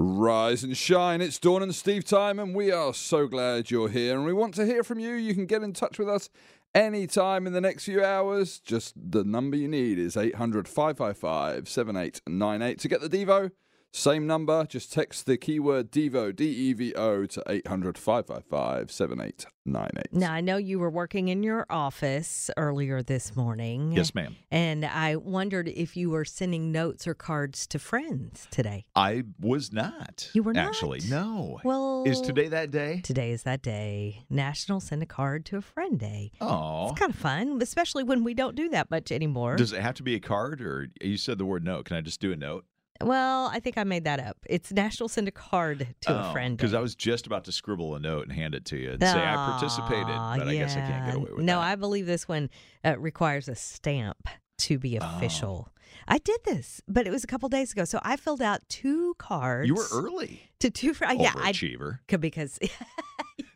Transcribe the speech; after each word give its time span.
Rise 0.00 0.62
and 0.62 0.76
shine. 0.76 1.20
It's 1.20 1.40
Dawn 1.40 1.60
and 1.60 1.74
Steve 1.74 2.04
time, 2.04 2.38
and 2.38 2.54
we 2.54 2.70
are 2.70 2.94
so 2.94 3.26
glad 3.26 3.72
you're 3.72 3.88
here. 3.88 4.14
And 4.14 4.24
we 4.24 4.32
want 4.32 4.54
to 4.54 4.64
hear 4.64 4.84
from 4.84 5.00
you. 5.00 5.14
You 5.14 5.34
can 5.34 5.44
get 5.44 5.64
in 5.64 5.72
touch 5.72 5.98
with 5.98 6.08
us 6.08 6.30
anytime 6.72 7.48
in 7.48 7.52
the 7.52 7.60
next 7.60 7.84
few 7.84 8.04
hours. 8.04 8.60
Just 8.60 8.94
the 8.96 9.24
number 9.24 9.56
you 9.56 9.66
need 9.66 9.98
is 9.98 10.16
800 10.16 10.68
555 10.68 11.68
7898 11.68 12.78
to 12.78 12.88
get 12.88 13.00
the 13.00 13.08
Devo. 13.08 13.50
Same 13.92 14.26
number, 14.26 14.64
just 14.66 14.92
text 14.92 15.26
the 15.26 15.36
keyword 15.36 15.90
Devo, 15.90 16.34
D 16.34 16.44
E 16.44 16.72
V 16.74 16.94
O, 16.94 17.24
to 17.26 17.42
800 17.48 17.96
555 17.96 18.90
7898. 18.92 20.12
Now, 20.12 20.32
I 20.32 20.40
know 20.40 20.56
you 20.56 20.78
were 20.78 20.90
working 20.90 21.28
in 21.28 21.42
your 21.42 21.66
office 21.70 22.50
earlier 22.56 23.02
this 23.02 23.34
morning. 23.34 23.92
Yes, 23.92 24.14
ma'am. 24.14 24.36
And 24.50 24.84
I 24.84 25.16
wondered 25.16 25.68
if 25.68 25.96
you 25.96 26.10
were 26.10 26.24
sending 26.24 26.70
notes 26.70 27.06
or 27.06 27.14
cards 27.14 27.66
to 27.68 27.78
friends 27.78 28.46
today. 28.50 28.84
I 28.94 29.24
was 29.40 29.72
not. 29.72 30.30
You 30.34 30.42
were 30.42 30.52
not? 30.52 30.66
Actually, 30.66 31.00
no. 31.08 31.58
Well, 31.64 32.04
Is 32.06 32.20
today 32.20 32.48
that 32.48 32.70
day? 32.70 33.00
Today 33.02 33.32
is 33.32 33.42
that 33.44 33.62
day. 33.62 34.24
National 34.28 34.80
Send 34.80 35.02
a 35.02 35.06
Card 35.06 35.46
to 35.46 35.56
a 35.56 35.62
Friend 35.62 35.98
Day. 35.98 36.30
Oh. 36.40 36.90
It's 36.90 36.98
kind 36.98 37.10
of 37.12 37.18
fun, 37.18 37.58
especially 37.62 38.04
when 38.04 38.22
we 38.22 38.34
don't 38.34 38.54
do 38.54 38.68
that 38.68 38.90
much 38.90 39.10
anymore. 39.10 39.56
Does 39.56 39.72
it 39.72 39.80
have 39.80 39.94
to 39.94 40.02
be 40.02 40.14
a 40.14 40.20
card 40.20 40.60
or 40.60 40.88
you 41.00 41.16
said 41.16 41.38
the 41.38 41.46
word 41.46 41.64
note? 41.64 41.86
Can 41.86 41.96
I 41.96 42.00
just 42.02 42.20
do 42.20 42.32
a 42.32 42.36
note? 42.36 42.64
Well, 43.02 43.46
I 43.52 43.60
think 43.60 43.78
I 43.78 43.84
made 43.84 44.04
that 44.04 44.20
up. 44.20 44.36
It's 44.48 44.72
National 44.72 45.08
Send 45.08 45.28
a 45.28 45.30
Card 45.30 45.86
to 46.02 46.18
a 46.18 46.32
Friend 46.32 46.56
Because 46.56 46.74
Oh, 46.74 46.78
I 46.78 46.80
was 46.80 46.94
just 46.94 47.26
about 47.26 47.44
to 47.44 47.52
scribble 47.52 47.94
a 47.94 48.00
note 48.00 48.24
and 48.24 48.32
hand 48.32 48.54
it 48.54 48.64
to 48.66 48.76
you 48.76 48.92
and 48.92 49.00
say 49.02 49.08
I 49.10 49.34
participated, 49.34 50.06
Aw, 50.08 50.36
but 50.38 50.48
I 50.48 50.54
guess 50.54 50.72
I 50.76 50.80
can't 50.80 51.06
get 51.06 51.14
away 51.14 51.30
with 51.36 51.44
no, 51.44 51.60
that. 51.60 51.66
I 51.66 51.76
believe 51.76 52.06
this 52.06 52.26
one 52.26 52.50
uh, 52.84 52.98
requires 52.98 53.48
a 53.48 53.54
stamp 53.54 54.28
to 54.58 54.78
be 54.78 54.98
Oh. 54.98 55.04
official. 55.16 55.68
I 56.06 56.18
did 56.18 56.40
this, 56.44 56.80
but 56.88 57.06
it 57.06 57.10
was 57.10 57.24
a 57.24 57.26
couple 57.26 57.48
days 57.48 57.72
ago. 57.72 57.84
So 57.84 57.98
I 58.02 58.16
filled 58.16 58.42
out 58.42 58.60
two 58.68 59.14
cards. 59.18 59.68
You 59.68 59.74
were 59.74 59.86
early. 59.92 60.42
to 60.60 60.70
two 60.70 60.92
friends. 60.92 61.20
Yeah, 61.22 61.32
I 61.36 61.52
Overachiever. 61.52 61.98
because 62.20 62.58
yeah, 63.38 63.46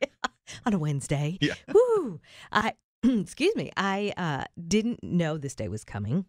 on 0.64 0.72
a 0.72 0.78
Wednesday. 0.78 1.38
Yeah. 1.40 1.54
Woo! 1.72 2.20
I 2.52 2.74
excuse 3.02 3.54
me. 3.56 3.70
I 3.76 4.12
uh, 4.16 4.44
didn't 4.68 5.02
know 5.02 5.36
this 5.36 5.54
day 5.54 5.68
was 5.68 5.84
coming. 5.84 6.26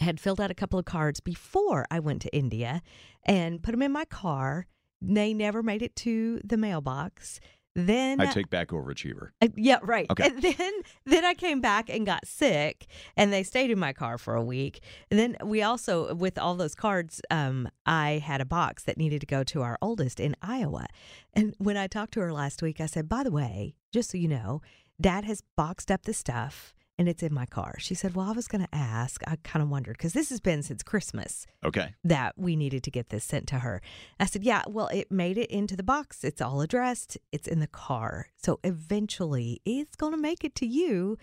Had 0.00 0.20
filled 0.20 0.40
out 0.40 0.50
a 0.50 0.54
couple 0.54 0.78
of 0.78 0.84
cards 0.84 1.20
before 1.20 1.86
I 1.90 2.00
went 2.00 2.22
to 2.22 2.36
India 2.36 2.82
and 3.24 3.62
put 3.62 3.72
them 3.72 3.82
in 3.82 3.92
my 3.92 4.04
car. 4.04 4.66
They 5.00 5.34
never 5.34 5.62
made 5.62 5.82
it 5.82 5.96
to 5.96 6.40
the 6.44 6.56
mailbox. 6.56 7.40
Then 7.74 8.22
I 8.22 8.26
take 8.26 8.48
back 8.48 8.68
overachiever. 8.68 9.30
uh, 9.42 9.48
yeah, 9.54 9.80
right. 9.82 10.06
Okay. 10.10 10.24
And 10.30 10.42
then 10.42 10.72
then 11.04 11.24
I 11.26 11.34
came 11.34 11.60
back 11.60 11.90
and 11.90 12.06
got 12.06 12.26
sick, 12.26 12.86
and 13.18 13.30
they 13.30 13.42
stayed 13.42 13.70
in 13.70 13.78
my 13.78 13.92
car 13.92 14.16
for 14.16 14.34
a 14.34 14.42
week. 14.42 14.80
And 15.10 15.20
then 15.20 15.36
we 15.44 15.60
also, 15.62 16.14
with 16.14 16.38
all 16.38 16.54
those 16.54 16.74
cards, 16.74 17.20
um, 17.30 17.68
I 17.84 18.22
had 18.24 18.40
a 18.40 18.46
box 18.46 18.82
that 18.84 18.96
needed 18.96 19.20
to 19.20 19.26
go 19.26 19.44
to 19.44 19.60
our 19.60 19.76
oldest 19.82 20.20
in 20.20 20.34
Iowa. 20.40 20.86
And 21.34 21.54
when 21.58 21.76
I 21.76 21.86
talked 21.86 22.14
to 22.14 22.20
her 22.20 22.32
last 22.32 22.62
week, 22.62 22.80
I 22.80 22.86
said, 22.86 23.10
"By 23.10 23.22
the 23.22 23.30
way, 23.30 23.74
just 23.92 24.10
so 24.10 24.16
you 24.16 24.28
know, 24.28 24.62
Dad 24.98 25.24
has 25.26 25.42
boxed 25.54 25.90
up 25.90 26.04
the 26.04 26.14
stuff." 26.14 26.72
And 26.98 27.10
it's 27.10 27.22
in 27.22 27.34
my 27.34 27.44
car. 27.44 27.74
She 27.78 27.94
said, 27.94 28.14
Well, 28.14 28.26
I 28.28 28.32
was 28.32 28.48
going 28.48 28.62
to 28.64 28.74
ask. 28.74 29.20
I 29.26 29.36
kind 29.44 29.62
of 29.62 29.68
wondered 29.68 29.98
because 29.98 30.14
this 30.14 30.30
has 30.30 30.40
been 30.40 30.62
since 30.62 30.82
Christmas 30.82 31.46
Okay. 31.62 31.94
that 32.04 32.32
we 32.38 32.56
needed 32.56 32.82
to 32.84 32.90
get 32.90 33.10
this 33.10 33.22
sent 33.22 33.46
to 33.48 33.58
her. 33.58 33.82
I 34.18 34.24
said, 34.24 34.42
Yeah, 34.42 34.62
well, 34.66 34.88
it 34.88 35.12
made 35.12 35.36
it 35.36 35.50
into 35.50 35.76
the 35.76 35.82
box. 35.82 36.24
It's 36.24 36.40
all 36.40 36.62
addressed, 36.62 37.18
it's 37.32 37.46
in 37.46 37.60
the 37.60 37.66
car. 37.66 38.28
So 38.38 38.60
eventually 38.64 39.60
it's 39.66 39.94
going 39.94 40.12
to 40.12 40.18
make 40.18 40.42
it 40.42 40.54
to 40.56 40.66
you. 40.66 41.18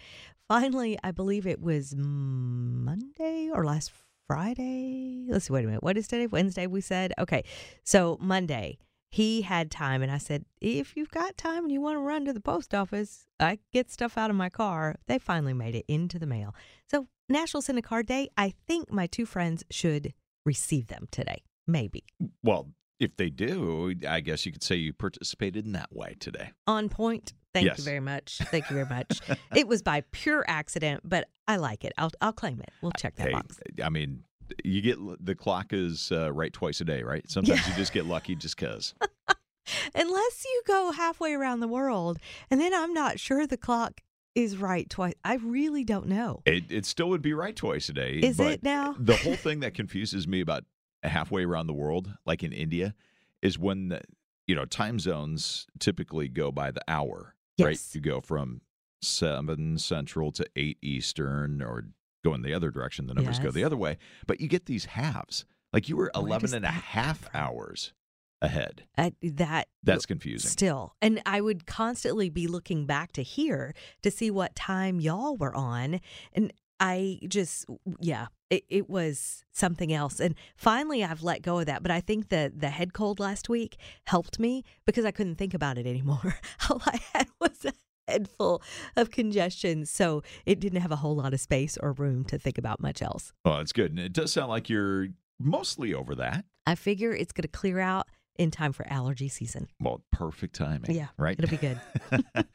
Finally, 0.47 0.99
I 1.03 1.09
believe 1.11 1.47
it 1.47 1.59
was 1.59 1.95
Monday 1.95 3.49
or 3.51 3.65
last 3.65 3.91
Friday. 4.27 5.25
Let's 5.29 5.45
see, 5.45 5.53
wait 5.53 5.63
a 5.63 5.67
minute. 5.67 5.83
What 5.83 5.97
is 5.97 6.07
today? 6.07 6.27
Wednesday, 6.27 6.67
we 6.67 6.81
said. 6.81 7.13
Okay. 7.17 7.43
So 7.83 8.17
Monday, 8.21 8.77
he 9.13 9.43
had 9.43 9.69
time. 9.69 10.01
And 10.01 10.11
I 10.11 10.17
said, 10.17 10.43
If 10.59 10.97
you've 10.97 11.11
got 11.11 11.37
time 11.37 11.65
and 11.65 11.71
you 11.71 11.79
want 11.81 11.97
to 11.97 12.01
run 12.01 12.25
to 12.25 12.33
the 12.33 12.39
post 12.39 12.73
office, 12.73 13.27
I 13.39 13.59
get 13.71 13.91
stuff 13.91 14.17
out 14.17 14.31
of 14.31 14.35
my 14.35 14.49
car. 14.49 14.95
They 15.05 15.19
finally 15.19 15.53
made 15.53 15.75
it 15.75 15.85
into 15.87 16.17
the 16.17 16.25
mail. 16.25 16.55
So, 16.89 17.07
National 17.29 17.61
Send 17.61 17.77
a 17.77 17.83
Card 17.83 18.07
Day, 18.07 18.29
I 18.37 18.55
think 18.67 18.91
my 18.91 19.05
two 19.05 19.27
friends 19.27 19.63
should 19.69 20.13
receive 20.47 20.87
them 20.87 21.07
today. 21.11 21.43
Maybe. 21.67 22.05
Well, 22.41 22.69
if 22.99 23.15
they 23.17 23.29
do, 23.29 23.93
I 24.09 24.19
guess 24.19 24.47
you 24.47 24.51
could 24.51 24.63
say 24.63 24.75
you 24.77 24.93
participated 24.93 25.63
in 25.65 25.73
that 25.73 25.93
way 25.95 26.15
today. 26.19 26.49
On 26.65 26.89
point. 26.89 27.33
Thank 27.53 27.67
Yes. 27.67 27.77
you 27.77 27.83
very 27.83 27.99
much. 27.99 28.39
Thank 28.45 28.67
you 28.71 28.73
very 28.73 28.89
much. 28.89 29.19
it 29.55 29.67
was 29.67 29.83
by 29.83 30.01
pure 30.11 30.43
accident, 30.47 31.01
but 31.03 31.29
I 31.47 31.57
like 31.57 31.85
it. 31.85 31.93
I'll 31.99 32.09
I'll 32.19 32.33
claim 32.33 32.59
it. 32.61 32.71
We'll 32.81 32.93
check 32.93 33.15
that 33.17 33.27
Hey, 33.27 33.33
box. 33.33 33.59
I 33.83 33.89
mean, 33.89 34.23
you 34.63 34.81
get 34.81 34.97
the 35.25 35.35
clock 35.35 35.73
is 35.73 36.11
uh, 36.11 36.31
right 36.31 36.51
twice 36.53 36.81
a 36.81 36.85
day, 36.85 37.03
right? 37.03 37.29
Sometimes 37.29 37.67
you 37.67 37.73
just 37.75 37.93
get 37.93 38.05
lucky 38.05 38.35
just 38.35 38.57
because. 38.57 38.93
Unless 39.95 40.45
you 40.45 40.61
go 40.67 40.91
halfway 40.91 41.33
around 41.33 41.59
the 41.61 41.67
world, 41.67 42.19
and 42.51 42.59
then 42.59 42.73
I'm 42.73 42.93
not 42.93 43.19
sure 43.19 43.47
the 43.47 43.57
clock 43.57 44.01
is 44.35 44.57
right 44.57 44.89
twice. 44.89 45.13
I 45.23 45.35
really 45.35 45.83
don't 45.83 46.07
know. 46.07 46.41
It, 46.45 46.63
it 46.69 46.85
still 46.85 47.09
would 47.09 47.21
be 47.21 47.33
right 47.33 47.55
twice 47.55 47.87
a 47.89 47.93
day. 47.93 48.19
Is 48.21 48.37
but 48.37 48.51
it 48.51 48.63
now? 48.63 48.95
the 48.99 49.15
whole 49.15 49.35
thing 49.35 49.61
that 49.61 49.73
confuses 49.73 50.27
me 50.27 50.41
about 50.41 50.63
halfway 51.03 51.45
around 51.45 51.67
the 51.67 51.73
world, 51.73 52.11
like 52.25 52.43
in 52.43 52.51
India, 52.51 52.93
is 53.41 53.57
when 53.59 53.89
the, 53.89 54.01
you 54.47 54.55
know 54.55 54.65
time 54.65 54.99
zones 54.99 55.67
typically 55.79 56.27
go 56.27 56.51
by 56.51 56.71
the 56.71 56.81
hour. 56.87 57.35
Right, 57.59 57.71
Yes. 57.71 57.93
you 57.93 58.01
go 58.01 58.19
from 58.19 58.61
seven 59.01 59.77
central 59.77 60.31
to 60.33 60.45
eight 60.55 60.77
eastern, 60.81 61.61
or 61.61 61.85
go 62.23 62.33
in 62.33 62.41
the 62.41 62.53
other 62.53 62.71
direction. 62.71 63.07
The 63.07 63.13
numbers 63.13 63.39
go 63.39 63.51
the 63.51 63.63
other 63.63 63.77
way, 63.77 63.97
but 64.27 64.39
you 64.39 64.47
get 64.47 64.65
these 64.65 64.85
halves. 64.85 65.45
Like 65.71 65.89
you 65.89 65.97
were 65.97 66.11
Where 66.13 66.23
11 66.23 66.53
and 66.53 66.65
a 66.65 66.69
half 66.69 67.27
hours 67.33 67.93
ahead. 68.41 68.83
Uh, 68.97 69.11
that 69.21 69.67
That's 69.81 70.05
confusing. 70.05 70.49
Still. 70.49 70.95
And 71.01 71.21
I 71.25 71.41
would 71.41 71.65
constantly 71.65 72.29
be 72.29 72.47
looking 72.47 72.85
back 72.85 73.11
to 73.13 73.23
here 73.23 73.73
to 74.03 74.11
see 74.11 74.29
what 74.29 74.55
time 74.55 74.99
y'all 74.99 75.35
were 75.37 75.55
on. 75.55 75.99
And 76.33 76.53
I 76.79 77.19
just, 77.27 77.65
yeah, 77.99 78.27
it, 78.49 78.65
it 78.69 78.89
was 78.89 79.45
something 79.51 79.93
else. 79.93 80.19
And 80.19 80.35
finally, 80.57 81.03
I've 81.03 81.23
let 81.23 81.41
go 81.41 81.59
of 81.59 81.65
that. 81.65 81.81
But 81.81 81.91
I 81.91 82.01
think 82.01 82.29
the, 82.29 82.51
the 82.55 82.69
head 82.69 82.93
cold 82.93 83.19
last 83.19 83.49
week 83.49 83.77
helped 84.05 84.39
me 84.39 84.63
because 84.85 85.05
I 85.05 85.11
couldn't 85.11 85.35
think 85.35 85.53
about 85.53 85.77
it 85.77 85.87
anymore. 85.87 86.35
All 86.69 86.81
I 86.85 86.99
had 87.13 87.27
was 87.39 87.65
a 87.65 87.73
head 88.07 88.27
full 88.27 88.61
of 88.95 89.11
congestion. 89.11 89.85
So 89.85 90.23
it 90.45 90.59
didn't 90.59 90.81
have 90.81 90.91
a 90.91 90.97
whole 90.97 91.15
lot 91.15 91.33
of 91.33 91.39
space 91.39 91.77
or 91.81 91.93
room 91.93 92.23
to 92.25 92.37
think 92.37 92.57
about 92.57 92.79
much 92.79 93.01
else. 93.01 93.33
Well, 93.45 93.59
it's 93.59 93.73
good. 93.73 93.91
And 93.91 93.99
it 93.99 94.13
does 94.13 94.31
sound 94.31 94.49
like 94.49 94.69
you're 94.69 95.07
mostly 95.39 95.93
over 95.93 96.15
that. 96.15 96.45
I 96.65 96.75
figure 96.75 97.11
it's 97.13 97.31
going 97.31 97.43
to 97.43 97.47
clear 97.47 97.79
out 97.79 98.07
in 98.37 98.49
time 98.49 98.73
for 98.73 98.85
allergy 98.89 99.27
season. 99.27 99.67
Well, 99.79 100.03
perfect 100.11 100.55
timing. 100.55 100.91
Yeah, 100.91 101.07
Right? 101.17 101.37
It'll 101.37 101.51
be 101.51 101.57
good. 101.57 101.79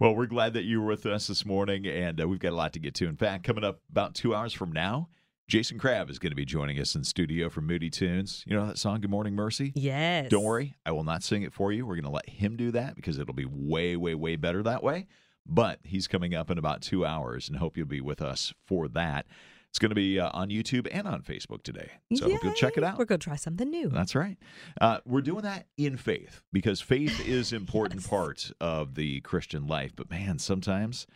well, 0.00 0.14
we're 0.14 0.26
glad 0.26 0.54
that 0.54 0.64
you 0.64 0.80
were 0.80 0.86
with 0.86 1.04
us 1.06 1.26
this 1.26 1.44
morning, 1.44 1.86
and 1.86 2.20
uh, 2.20 2.26
we've 2.26 2.38
got 2.38 2.52
a 2.52 2.56
lot 2.56 2.72
to 2.74 2.78
get 2.78 2.94
to. 2.96 3.06
In 3.06 3.16
fact, 3.16 3.44
coming 3.44 3.64
up 3.64 3.80
about 3.90 4.14
two 4.14 4.34
hours 4.34 4.52
from 4.52 4.72
now, 4.72 5.08
Jason 5.48 5.78
Crabb 5.78 6.10
is 6.10 6.18
going 6.18 6.30
to 6.30 6.36
be 6.36 6.44
joining 6.44 6.78
us 6.78 6.94
in 6.94 7.02
studio 7.04 7.48
from 7.48 7.66
Moody 7.66 7.88
Tunes. 7.88 8.44
You 8.46 8.54
know 8.54 8.66
that 8.66 8.76
song, 8.76 9.00
Good 9.00 9.08
Morning 9.10 9.34
Mercy? 9.34 9.72
Yes. 9.74 10.28
Don't 10.28 10.44
worry, 10.44 10.74
I 10.84 10.92
will 10.92 11.04
not 11.04 11.22
sing 11.22 11.42
it 11.42 11.54
for 11.54 11.72
you. 11.72 11.86
We're 11.86 11.94
going 11.94 12.04
to 12.04 12.10
let 12.10 12.28
him 12.28 12.54
do 12.58 12.70
that 12.72 12.94
because 12.96 13.18
it'll 13.18 13.32
be 13.32 13.46
way, 13.50 13.96
way, 13.96 14.14
way 14.14 14.36
better 14.36 14.62
that 14.64 14.82
way. 14.82 15.06
But 15.46 15.78
he's 15.84 16.06
coming 16.06 16.34
up 16.34 16.50
in 16.50 16.58
about 16.58 16.82
two 16.82 17.06
hours, 17.06 17.48
and 17.48 17.56
hope 17.56 17.78
you'll 17.78 17.86
be 17.86 18.02
with 18.02 18.20
us 18.20 18.52
for 18.66 18.88
that. 18.88 19.24
It's 19.70 19.78
going 19.78 19.88
to 19.88 19.94
be 19.94 20.20
uh, 20.20 20.28
on 20.34 20.50
YouTube 20.50 20.86
and 20.92 21.08
on 21.08 21.22
Facebook 21.22 21.62
today. 21.62 21.92
So 22.14 22.26
I 22.26 22.32
hope 22.32 22.44
you'll 22.44 22.52
check 22.52 22.76
it 22.76 22.84
out. 22.84 22.98
We're 22.98 23.06
going 23.06 23.20
to 23.20 23.24
try 23.24 23.36
something 23.36 23.70
new. 23.70 23.88
That's 23.88 24.14
right. 24.14 24.36
Uh, 24.78 24.98
we're 25.06 25.22
doing 25.22 25.42
that 25.42 25.66
in 25.78 25.96
faith 25.96 26.42
because 26.52 26.82
faith 26.82 27.26
is 27.26 27.54
important 27.54 28.00
Yes. 28.02 28.06
part 28.10 28.50
of 28.60 28.96
the 28.96 29.22
Christian 29.22 29.66
life. 29.66 29.92
But 29.96 30.10
man, 30.10 30.38
sometimes 30.38 31.06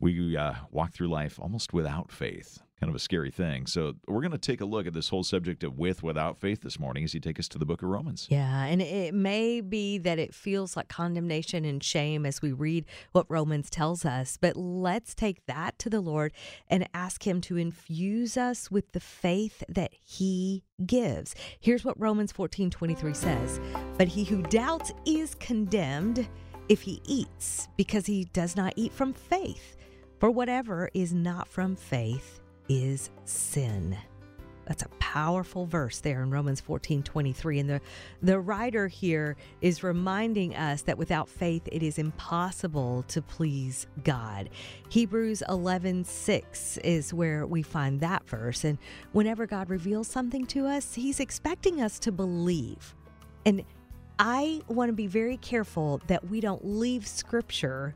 we 0.00 0.36
uh, 0.36 0.54
walk 0.72 0.92
through 0.92 1.08
life 1.08 1.38
almost 1.38 1.72
without 1.72 2.10
faith. 2.10 2.58
Kind 2.82 2.90
of 2.90 2.96
a 2.96 2.98
scary 2.98 3.30
thing. 3.30 3.68
So 3.68 3.94
we're 4.08 4.22
going 4.22 4.32
to 4.32 4.38
take 4.38 4.60
a 4.60 4.64
look 4.64 4.88
at 4.88 4.92
this 4.92 5.08
whole 5.08 5.22
subject 5.22 5.62
of 5.62 5.78
with 5.78 6.02
without 6.02 6.36
faith 6.36 6.62
this 6.62 6.80
morning 6.80 7.04
as 7.04 7.14
you 7.14 7.20
take 7.20 7.38
us 7.38 7.46
to 7.50 7.58
the 7.58 7.64
book 7.64 7.80
of 7.80 7.88
Romans. 7.88 8.26
Yeah, 8.28 8.64
and 8.64 8.82
it 8.82 9.14
may 9.14 9.60
be 9.60 9.98
that 9.98 10.18
it 10.18 10.34
feels 10.34 10.76
like 10.76 10.88
condemnation 10.88 11.64
and 11.64 11.80
shame 11.80 12.26
as 12.26 12.42
we 12.42 12.50
read 12.50 12.84
what 13.12 13.26
Romans 13.28 13.70
tells 13.70 14.04
us, 14.04 14.36
but 14.36 14.56
let's 14.56 15.14
take 15.14 15.46
that 15.46 15.78
to 15.78 15.90
the 15.90 16.00
Lord 16.00 16.32
and 16.68 16.88
ask 16.92 17.24
Him 17.24 17.40
to 17.42 17.56
infuse 17.56 18.36
us 18.36 18.68
with 18.68 18.90
the 18.90 18.98
faith 18.98 19.62
that 19.68 19.92
He 20.02 20.64
gives. 20.84 21.36
Here's 21.60 21.84
what 21.84 22.00
Romans 22.00 22.32
14 22.32 22.68
23 22.68 23.14
says 23.14 23.60
But 23.96 24.08
he 24.08 24.24
who 24.24 24.42
doubts 24.42 24.92
is 25.06 25.36
condemned 25.36 26.28
if 26.68 26.82
he 26.82 27.00
eats, 27.06 27.68
because 27.76 28.06
he 28.06 28.24
does 28.32 28.56
not 28.56 28.72
eat 28.74 28.92
from 28.92 29.12
faith. 29.12 29.76
For 30.18 30.32
whatever 30.32 30.90
is 30.94 31.12
not 31.12 31.46
from 31.46 31.76
faith 31.76 32.40
is 32.68 33.10
sin. 33.24 33.96
That's 34.66 34.84
a 34.84 34.88
powerful 35.00 35.66
verse 35.66 36.00
there 36.00 36.22
in 36.22 36.30
Romans 36.30 36.60
14 36.60 37.02
23. 37.02 37.58
And 37.58 37.70
the, 37.70 37.80
the 38.22 38.38
writer 38.40 38.86
here 38.88 39.36
is 39.60 39.82
reminding 39.82 40.54
us 40.54 40.82
that 40.82 40.96
without 40.98 41.28
faith, 41.28 41.62
it 41.72 41.82
is 41.82 41.98
impossible 41.98 43.04
to 43.08 43.20
please 43.20 43.86
God. 44.04 44.50
Hebrews 44.88 45.42
11 45.48 46.04
6 46.04 46.78
is 46.78 47.12
where 47.12 47.46
we 47.46 47.62
find 47.62 48.00
that 48.00 48.26
verse. 48.28 48.64
And 48.64 48.78
whenever 49.12 49.46
God 49.46 49.68
reveals 49.68 50.08
something 50.08 50.46
to 50.46 50.66
us, 50.66 50.94
He's 50.94 51.20
expecting 51.20 51.82
us 51.82 51.98
to 52.00 52.12
believe 52.12 52.94
And 53.44 53.64
I 54.18 54.60
want 54.68 54.88
to 54.88 54.92
be 54.92 55.08
very 55.08 55.36
careful 55.38 56.00
that 56.06 56.28
we 56.28 56.40
don't 56.40 56.64
leave 56.64 57.06
scripture 57.08 57.94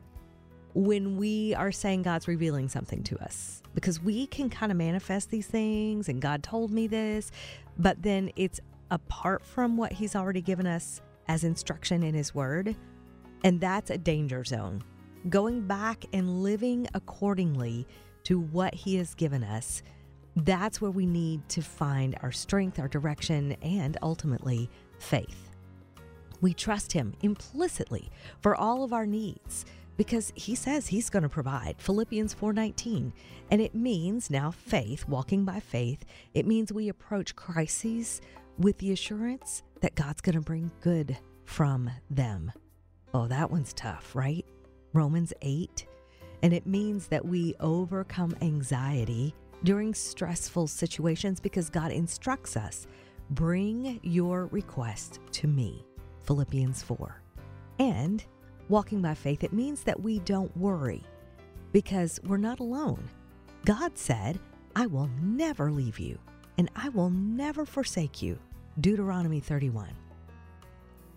when 0.77 1.17
we 1.17 1.55
are 1.55 1.71
saying 1.71 2.03
God's 2.03 2.27
revealing 2.27 2.69
something 2.69 3.01
to 3.05 3.17
us 3.17 3.63
because 3.73 3.99
we 3.99 4.27
can 4.27 4.47
kind 4.47 4.71
of 4.71 4.77
manifest 4.77 5.31
these 5.31 5.47
things 5.47 6.07
and 6.07 6.21
God 6.21 6.43
told 6.43 6.71
me 6.71 6.85
this, 6.85 7.31
but 7.79 8.03
then 8.03 8.29
it's 8.35 8.59
apart 8.91 9.43
from 9.43 9.75
what 9.75 9.91
He's 9.91 10.15
already 10.15 10.41
given 10.41 10.67
us 10.67 11.01
as 11.27 11.43
instruction 11.43 12.03
in 12.03 12.13
His 12.13 12.35
Word. 12.35 12.75
And 13.43 13.59
that's 13.59 13.89
a 13.89 13.97
danger 13.97 14.43
zone. 14.43 14.83
Going 15.29 15.65
back 15.65 16.05
and 16.13 16.43
living 16.43 16.87
accordingly 16.93 17.87
to 18.25 18.39
what 18.39 18.75
He 18.75 18.97
has 18.97 19.15
given 19.15 19.43
us, 19.43 19.81
that's 20.35 20.79
where 20.79 20.91
we 20.91 21.07
need 21.07 21.49
to 21.49 21.63
find 21.63 22.15
our 22.21 22.31
strength, 22.31 22.77
our 22.77 22.87
direction, 22.87 23.53
and 23.63 23.97
ultimately 24.03 24.69
faith. 24.99 25.49
We 26.39 26.53
trust 26.53 26.93
Him 26.93 27.15
implicitly 27.21 28.11
for 28.41 28.55
all 28.55 28.83
of 28.83 28.93
our 28.93 29.07
needs 29.07 29.65
because 29.97 30.31
he 30.35 30.55
says 30.55 30.87
he's 30.87 31.09
going 31.09 31.23
to 31.23 31.29
provide. 31.29 31.75
Philippians 31.79 32.33
4.19 32.35 33.11
and 33.51 33.61
it 33.61 33.75
means 33.75 34.29
now 34.29 34.51
faith 34.51 35.07
walking 35.07 35.43
by 35.43 35.59
faith. 35.59 36.05
It 36.33 36.45
means 36.45 36.71
we 36.71 36.89
approach 36.89 37.35
crises 37.35 38.21
with 38.57 38.77
the 38.77 38.91
assurance 38.91 39.63
that 39.81 39.95
god's 39.95 40.21
going 40.21 40.35
to 40.35 40.41
bring 40.41 40.71
good 40.81 41.17
from 41.45 41.89
them. 42.09 42.51
Oh 43.13 43.27
that 43.27 43.49
one's 43.51 43.73
tough 43.73 44.15
right? 44.15 44.45
Romans 44.93 45.33
8 45.41 45.85
and 46.43 46.53
it 46.53 46.67
means 46.67 47.07
that 47.07 47.25
we 47.25 47.55
overcome 47.59 48.35
anxiety 48.41 49.33
during 49.63 49.93
stressful 49.93 50.67
situations 50.67 51.39
because 51.39 51.69
god 51.69 51.91
instructs 51.91 52.55
us 52.55 52.85
bring 53.31 53.99
your 54.03 54.45
request 54.47 55.19
to 55.31 55.47
me. 55.47 55.85
Philippians 56.23 56.83
4 56.83 57.21
and 57.79 58.23
walking 58.69 59.01
by 59.01 59.13
faith, 59.13 59.43
it 59.43 59.53
means 59.53 59.83
that 59.83 60.01
we 60.01 60.19
don't 60.19 60.55
worry 60.57 61.03
because 61.71 62.19
we're 62.23 62.37
not 62.37 62.59
alone. 62.59 63.09
God 63.65 63.97
said, 63.97 64.39
I 64.75 64.85
will 64.85 65.09
never 65.21 65.71
leave 65.71 65.99
you 65.99 66.19
and 66.57 66.69
I 66.75 66.89
will 66.89 67.09
never 67.09 67.65
forsake 67.65 68.21
you. 68.21 68.39
Deuteronomy 68.79 69.39
31. 69.39 69.89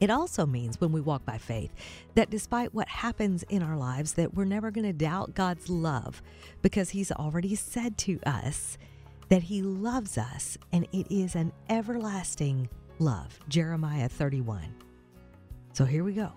It 0.00 0.08
also 0.10 0.46
means 0.46 0.80
when 0.80 0.92
we 0.92 1.02
walk 1.02 1.26
by 1.26 1.36
faith 1.36 1.72
that 2.14 2.30
despite 2.30 2.72
what 2.72 2.88
happens 2.88 3.42
in 3.44 3.62
our 3.62 3.76
lives 3.76 4.14
that 4.14 4.32
we're 4.32 4.46
never 4.46 4.70
going 4.70 4.86
to 4.86 4.94
doubt 4.94 5.34
God's 5.34 5.68
love 5.68 6.22
because 6.62 6.90
he's 6.90 7.12
already 7.12 7.54
said 7.54 7.98
to 7.98 8.18
us 8.24 8.78
that 9.28 9.42
he 9.42 9.62
loves 9.62 10.16
us 10.16 10.56
and 10.72 10.86
it 10.92 11.06
is 11.10 11.34
an 11.36 11.52
everlasting 11.68 12.68
love. 12.98 13.38
Jeremiah 13.48 14.08
31. 14.08 14.74
So 15.74 15.84
here 15.84 16.02
we 16.02 16.14
go. 16.14 16.32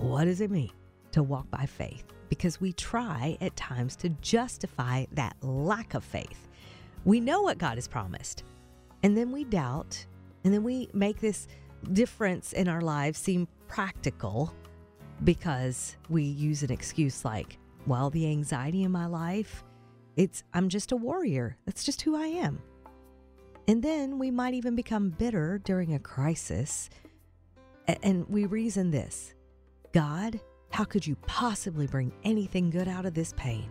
What 0.00 0.24
does 0.24 0.40
it 0.40 0.50
mean 0.50 0.72
to 1.12 1.22
walk 1.22 1.50
by 1.50 1.66
faith? 1.66 2.04
Because 2.30 2.58
we 2.58 2.72
try 2.72 3.36
at 3.42 3.54
times 3.54 3.96
to 3.96 4.08
justify 4.08 5.04
that 5.12 5.36
lack 5.42 5.92
of 5.92 6.02
faith. 6.02 6.48
We 7.04 7.20
know 7.20 7.42
what 7.42 7.58
God 7.58 7.74
has 7.74 7.86
promised, 7.86 8.44
and 9.02 9.14
then 9.14 9.30
we 9.30 9.44
doubt, 9.44 10.06
and 10.42 10.54
then 10.54 10.64
we 10.64 10.88
make 10.94 11.20
this 11.20 11.48
difference 11.92 12.54
in 12.54 12.66
our 12.66 12.80
lives 12.80 13.18
seem 13.18 13.46
practical 13.68 14.54
because 15.24 15.96
we 16.08 16.22
use 16.22 16.62
an 16.62 16.72
excuse 16.72 17.22
like, 17.22 17.58
well, 17.86 18.08
the 18.08 18.26
anxiety 18.26 18.84
in 18.84 18.90
my 18.90 19.04
life, 19.04 19.64
it's 20.16 20.44
I'm 20.54 20.70
just 20.70 20.92
a 20.92 20.96
warrior. 20.96 21.58
That's 21.66 21.84
just 21.84 22.00
who 22.00 22.16
I 22.16 22.26
am. 22.26 22.62
And 23.68 23.82
then 23.82 24.18
we 24.18 24.30
might 24.30 24.54
even 24.54 24.74
become 24.74 25.10
bitter 25.10 25.60
during 25.62 25.92
a 25.92 25.98
crisis. 25.98 26.88
And 28.02 28.26
we 28.30 28.46
reason 28.46 28.90
this 28.92 29.34
God, 29.92 30.38
how 30.70 30.84
could 30.84 31.04
you 31.04 31.16
possibly 31.16 31.88
bring 31.88 32.12
anything 32.22 32.70
good 32.70 32.86
out 32.86 33.06
of 33.06 33.14
this 33.14 33.34
pain? 33.36 33.70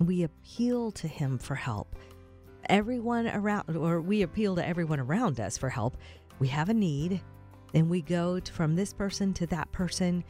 We 0.00 0.22
appeal 0.22 0.90
to 0.92 1.06
Him 1.06 1.38
for 1.38 1.54
help. 1.54 1.94
Everyone 2.70 3.28
around, 3.28 3.76
or 3.76 4.00
we 4.00 4.22
appeal 4.22 4.56
to 4.56 4.66
everyone 4.66 4.98
around 4.98 5.40
us 5.40 5.58
for 5.58 5.68
help. 5.68 5.98
We 6.38 6.48
have 6.48 6.70
a 6.70 6.74
need, 6.74 7.20
and 7.74 7.90
we 7.90 8.00
go 8.00 8.40
from 8.52 8.74
this 8.74 8.94
person 8.94 9.34
to 9.34 9.46
that 9.48 9.70
person, 9.72 10.24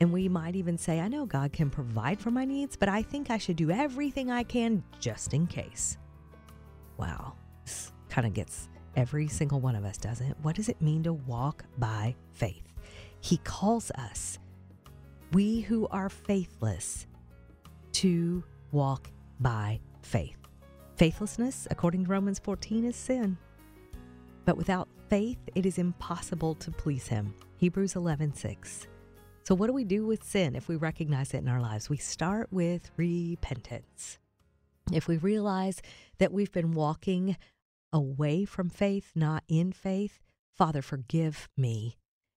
and 0.00 0.12
we 0.12 0.28
might 0.28 0.54
even 0.54 0.78
say, 0.78 1.00
I 1.00 1.08
know 1.08 1.26
God 1.26 1.52
can 1.52 1.68
provide 1.68 2.20
for 2.20 2.30
my 2.30 2.44
needs, 2.44 2.76
but 2.76 2.88
I 2.88 3.02
think 3.02 3.30
I 3.30 3.38
should 3.38 3.56
do 3.56 3.72
everything 3.72 4.30
I 4.30 4.44
can 4.44 4.84
just 5.00 5.34
in 5.34 5.48
case. 5.48 5.96
Wow, 6.96 7.34
this 7.64 7.92
kind 8.08 8.26
of 8.26 8.34
gets 8.34 8.68
every 8.94 9.26
single 9.26 9.58
one 9.58 9.74
of 9.74 9.84
us, 9.84 9.98
doesn't 9.98 10.26
it? 10.26 10.36
What 10.42 10.54
does 10.54 10.68
it 10.68 10.80
mean 10.80 11.02
to 11.02 11.12
walk 11.12 11.64
by 11.78 12.14
faith? 12.32 12.65
He 13.26 13.38
calls 13.38 13.90
us, 13.98 14.38
we 15.32 15.62
who 15.62 15.88
are 15.88 16.08
faithless, 16.08 17.08
to 17.94 18.44
walk 18.70 19.10
by 19.40 19.80
faith. 20.00 20.38
Faithlessness, 20.94 21.66
according 21.72 22.04
to 22.04 22.10
Romans 22.10 22.38
14, 22.38 22.84
is 22.84 22.94
sin. 22.94 23.36
But 24.44 24.56
without 24.56 24.86
faith, 25.08 25.40
it 25.56 25.66
is 25.66 25.76
impossible 25.76 26.54
to 26.54 26.70
please 26.70 27.08
Him. 27.08 27.34
Hebrews 27.56 27.96
11, 27.96 28.36
6. 28.36 28.86
So, 29.42 29.56
what 29.56 29.66
do 29.66 29.72
we 29.72 29.82
do 29.82 30.06
with 30.06 30.22
sin 30.22 30.54
if 30.54 30.68
we 30.68 30.76
recognize 30.76 31.34
it 31.34 31.38
in 31.38 31.48
our 31.48 31.60
lives? 31.60 31.90
We 31.90 31.96
start 31.96 32.46
with 32.52 32.92
repentance. 32.96 34.20
If 34.92 35.08
we 35.08 35.16
realize 35.16 35.82
that 36.18 36.32
we've 36.32 36.52
been 36.52 36.70
walking 36.70 37.36
away 37.92 38.44
from 38.44 38.70
faith, 38.70 39.10
not 39.16 39.42
in 39.48 39.72
faith, 39.72 40.20
Father, 40.54 40.80
forgive 40.80 41.48
me 41.56 41.96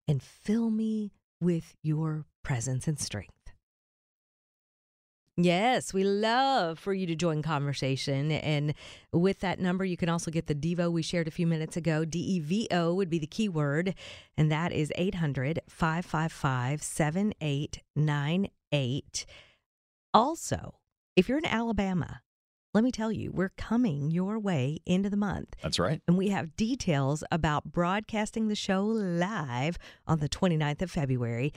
and 0.10 0.22
fill 0.24 0.72
me 0.72 1.12
with 1.40 1.76
your 1.84 2.26
presence 2.44 2.88
and 2.88 3.00
strength. 3.00 3.36
Yes, 5.38 5.94
we 5.94 6.04
love 6.04 6.80
for 6.80 6.94
you 6.94 7.06
to 7.06 7.14
join 7.16 7.44
conversation. 7.44 8.32
And 8.32 8.74
with 9.14 9.40
that 9.40 9.60
number, 9.60 9.86
you 9.86 9.96
can 9.96 10.10
also 10.10 10.32
get 10.32 10.48
the 10.48 10.56
Devo 10.56 10.92
we 10.92 11.04
shared 11.04 11.30
a 11.30 11.32
few 11.32 11.48
minutes 11.48 11.78
ago. 11.78 12.04
D 12.06 12.20
E 12.20 12.40
V 12.40 12.68
O 12.72 12.94
would 12.96 13.10
be 13.10 13.20
the 13.20 13.28
keyword, 13.28 13.96
and 14.36 14.52
that 14.52 14.74
is 14.74 14.92
800 14.96 15.62
555 15.70 16.84
7898. 16.84 19.26
Also, 20.14 20.76
if 21.16 21.30
you're 21.30 21.38
in 21.38 21.46
Alabama, 21.46 22.20
let 22.74 22.84
me 22.84 22.92
tell 22.92 23.12
you, 23.12 23.32
we're 23.32 23.52
coming 23.58 24.12
your 24.12 24.38
way 24.38 24.80
into 24.86 25.10
the 25.10 25.18
month. 25.18 25.56
That's 25.64 25.80
right. 25.80 26.02
And 26.08 26.18
we 26.18 26.30
have 26.30 26.56
details 26.56 27.24
about 27.32 27.72
broadcasting 27.72 28.48
the 28.48 28.56
show 28.56 28.86
live 28.86 29.78
on 30.06 30.20
the 30.20 30.30
29th 30.30 30.84
of 30.84 30.92
February. 30.92 31.52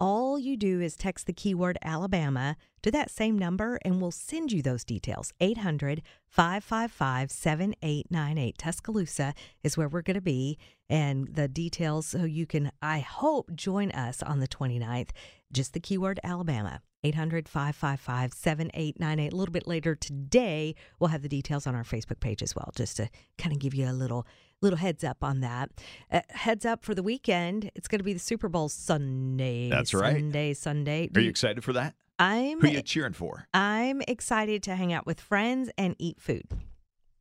All 0.00 0.38
you 0.38 0.56
do 0.56 0.80
is 0.80 0.94
text 0.94 1.26
the 1.26 1.32
keyword 1.32 1.76
Alabama 1.82 2.56
to 2.82 2.90
that 2.92 3.10
same 3.10 3.36
number, 3.36 3.80
and 3.84 4.00
we'll 4.00 4.12
send 4.12 4.52
you 4.52 4.62
those 4.62 4.84
details. 4.84 5.32
800 5.40 6.02
555 6.28 7.30
7898. 7.32 8.58
Tuscaloosa 8.58 9.34
is 9.64 9.76
where 9.76 9.88
we're 9.88 10.02
going 10.02 10.14
to 10.14 10.20
be, 10.20 10.58
and 10.88 11.34
the 11.34 11.48
details 11.48 12.06
so 12.06 12.24
you 12.24 12.46
can, 12.46 12.70
I 12.80 13.00
hope, 13.00 13.52
join 13.54 13.90
us 13.90 14.22
on 14.22 14.38
the 14.38 14.46
29th. 14.46 15.10
Just 15.50 15.72
the 15.72 15.80
keyword 15.80 16.20
Alabama. 16.22 16.82
800 17.04 17.48
555 17.48 18.32
7898. 18.32 19.32
A 19.32 19.36
little 19.36 19.52
bit 19.52 19.66
later 19.66 19.94
today, 19.94 20.74
we'll 20.98 21.08
have 21.08 21.22
the 21.22 21.28
details 21.28 21.66
on 21.66 21.74
our 21.74 21.84
Facebook 21.84 22.20
page 22.20 22.42
as 22.42 22.54
well, 22.56 22.70
just 22.74 22.96
to 22.96 23.08
kind 23.38 23.52
of 23.52 23.58
give 23.60 23.74
you 23.74 23.88
a 23.88 23.92
little 23.92 24.26
little 24.60 24.78
heads 24.78 25.04
up 25.04 25.22
on 25.22 25.40
that. 25.40 25.70
Uh, 26.10 26.20
heads 26.30 26.66
up 26.66 26.84
for 26.84 26.94
the 26.94 27.02
weekend, 27.02 27.70
it's 27.76 27.86
going 27.86 28.00
to 28.00 28.04
be 28.04 28.12
the 28.12 28.18
Super 28.18 28.48
Bowl 28.48 28.68
Sunday. 28.68 29.70
That's 29.70 29.94
right. 29.94 30.16
Sunday, 30.16 30.54
Sunday. 30.54 31.08
Are 31.14 31.20
you 31.20 31.30
excited 31.30 31.62
for 31.62 31.72
that? 31.74 31.94
I'm 32.18 32.60
Who 32.60 32.66
are 32.66 32.70
you 32.70 32.82
cheering 32.82 33.12
for? 33.12 33.46
I'm 33.54 34.02
excited 34.08 34.64
to 34.64 34.74
hang 34.74 34.92
out 34.92 35.06
with 35.06 35.20
friends 35.20 35.70
and 35.78 35.94
eat 36.00 36.20
food. 36.20 36.42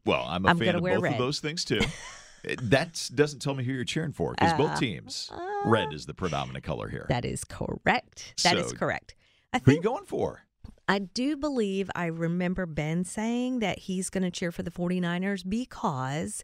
Well, 0.08 0.24
I'm 0.28 0.46
a 0.46 0.50
I'm 0.50 0.58
fan 0.58 0.74
of 0.76 0.82
both 0.82 1.02
red. 1.02 1.14
of 1.14 1.20
those 1.20 1.40
things 1.40 1.64
too. 1.64 1.82
that 2.64 3.08
doesn't 3.14 3.40
tell 3.40 3.54
me 3.54 3.64
who 3.64 3.74
you're 3.74 3.84
cheering 3.84 4.14
for 4.14 4.32
because 4.32 4.54
Uh, 4.54 4.58
both 4.58 4.80
teams, 4.80 5.30
red 5.66 5.94
is 5.94 6.08
the 6.08 6.16
predominant 6.16 6.64
color 6.66 6.88
here. 6.90 7.06
That 7.10 7.26
is 7.26 7.44
correct. 7.44 8.34
That 8.44 8.58
is 8.58 8.70
So, 8.70 8.76
correct. 8.76 9.14
I 9.54 9.60
Who 9.60 9.72
are 9.72 9.74
you 9.76 9.82
going 9.82 10.06
for? 10.06 10.44
I 10.88 11.00
do 11.00 11.36
believe 11.36 11.90
I 11.96 12.06
remember 12.06 12.66
Ben 12.66 13.04
saying 13.04 13.60
that 13.60 13.80
he's 13.80 14.10
going 14.10 14.24
to 14.24 14.32
cheer 14.32 14.52
for 14.52 14.64
the 14.64 14.72
49ers 14.72 15.48
because 15.48 16.44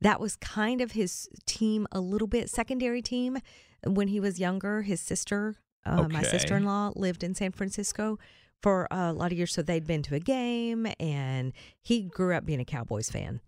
that 0.00 0.20
was 0.20 0.36
kind 0.36 0.80
of 0.80 0.92
his 0.92 1.28
team 1.46 1.86
a 1.92 2.00
little 2.00 2.26
bit 2.26 2.50
secondary 2.50 3.02
team 3.02 3.38
when 3.86 4.08
he 4.08 4.18
was 4.18 4.40
younger. 4.40 4.82
His 4.82 5.00
sister, 5.00 5.56
uh, 5.86 6.08
my 6.08 6.22
sister 6.22 6.56
in 6.56 6.64
law, 6.64 6.92
lived 6.96 7.22
in 7.22 7.34
San 7.34 7.52
Francisco 7.52 8.18
for 8.62 8.88
a 8.90 9.12
lot 9.12 9.30
of 9.30 9.38
years. 9.38 9.52
So 9.52 9.62
they'd 9.62 9.86
been 9.86 10.02
to 10.04 10.14
a 10.14 10.20
game 10.20 10.88
and 10.98 11.52
he 11.80 12.02
grew 12.02 12.34
up 12.34 12.44
being 12.44 12.60
a 12.60 12.64
Cowboys 12.64 13.10
fan. 13.10 13.40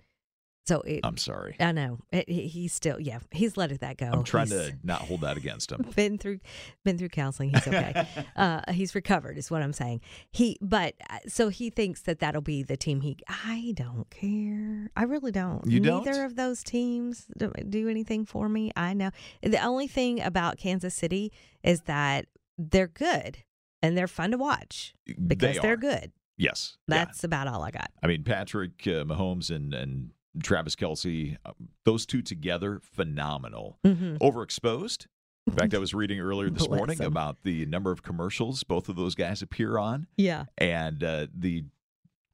So 0.66 0.80
it, 0.80 1.00
I'm 1.04 1.16
sorry. 1.16 1.54
I 1.60 1.70
know 1.72 1.98
it, 2.10 2.28
he- 2.28 2.48
he's 2.48 2.72
still 2.72 2.98
yeah 3.00 3.20
he's 3.30 3.56
letting 3.56 3.78
that 3.78 3.98
go. 3.98 4.06
I'm 4.12 4.24
trying 4.24 4.48
He's 4.48 4.70
to 4.70 4.74
not 4.82 5.02
hold 5.02 5.20
that 5.20 5.36
against 5.36 5.70
him. 5.70 5.86
been 5.96 6.18
through 6.18 6.40
been 6.84 6.98
through 6.98 7.10
counseling. 7.10 7.50
He's 7.50 7.66
okay. 7.68 8.06
uh, 8.36 8.60
he's 8.72 8.94
recovered 8.94 9.38
is 9.38 9.50
what 9.50 9.62
I'm 9.62 9.72
saying. 9.72 10.00
He 10.32 10.58
but 10.60 10.94
uh, 11.08 11.18
so 11.28 11.48
he 11.50 11.70
thinks 11.70 12.02
that 12.02 12.18
that'll 12.18 12.42
be 12.42 12.62
the 12.64 12.76
team. 12.76 13.00
He 13.02 13.16
I 13.28 13.74
don't 13.76 14.10
care. 14.10 14.90
I 14.96 15.04
really 15.04 15.32
don't. 15.32 15.64
You 15.70 15.78
don't? 15.80 16.04
Neither 16.04 16.24
of 16.24 16.34
those 16.36 16.62
teams 16.64 17.26
do, 17.36 17.88
anything 17.88 18.24
for 18.24 18.48
me. 18.48 18.72
I 18.74 18.92
know 18.94 19.10
the 19.42 19.62
only 19.64 19.86
thing 19.86 20.20
about 20.20 20.58
Kansas 20.58 20.94
City 20.94 21.32
is 21.62 21.82
that 21.82 22.26
they're 22.58 22.88
good 22.88 23.38
and 23.82 23.96
they're 23.96 24.08
fun 24.08 24.32
to 24.32 24.38
watch 24.38 24.94
because 25.26 25.58
they 25.58 25.68
are 25.68 25.74
are. 25.74 25.76
good. 25.76 26.10
Yes. 26.38 26.76
Yeah. 26.88 27.04
That's 27.04 27.22
about 27.24 27.46
all 27.48 27.62
I 27.62 27.70
got. 27.70 27.90
I 28.02 28.08
mean, 28.08 28.24
Patrick 28.24 28.82
uh, 28.86 29.04
Mahomes 29.04 29.50
and 29.54 29.72
and 29.72 30.10
Travis 30.42 30.76
Kelce, 30.76 31.36
uh, 31.44 31.52
those 31.84 32.06
two 32.06 32.22
together, 32.22 32.80
phenomenal. 32.82 33.78
hmm 33.84 34.16
Overexposed. 34.20 35.06
In 35.46 35.52
fact, 35.54 35.74
I 35.74 35.78
was 35.78 35.94
reading 35.94 36.18
earlier 36.20 36.50
this 36.50 36.66
Bless 36.66 36.76
morning 36.78 36.98
him. 36.98 37.06
about 37.06 37.42
the 37.44 37.66
number 37.66 37.92
of 37.92 38.02
commercials 38.02 38.64
both 38.64 38.88
of 38.88 38.96
those 38.96 39.14
guys 39.14 39.42
appear 39.42 39.78
on, 39.78 40.06
Yeah. 40.16 40.44
and 40.58 41.02
uh, 41.04 41.26
the 41.34 41.64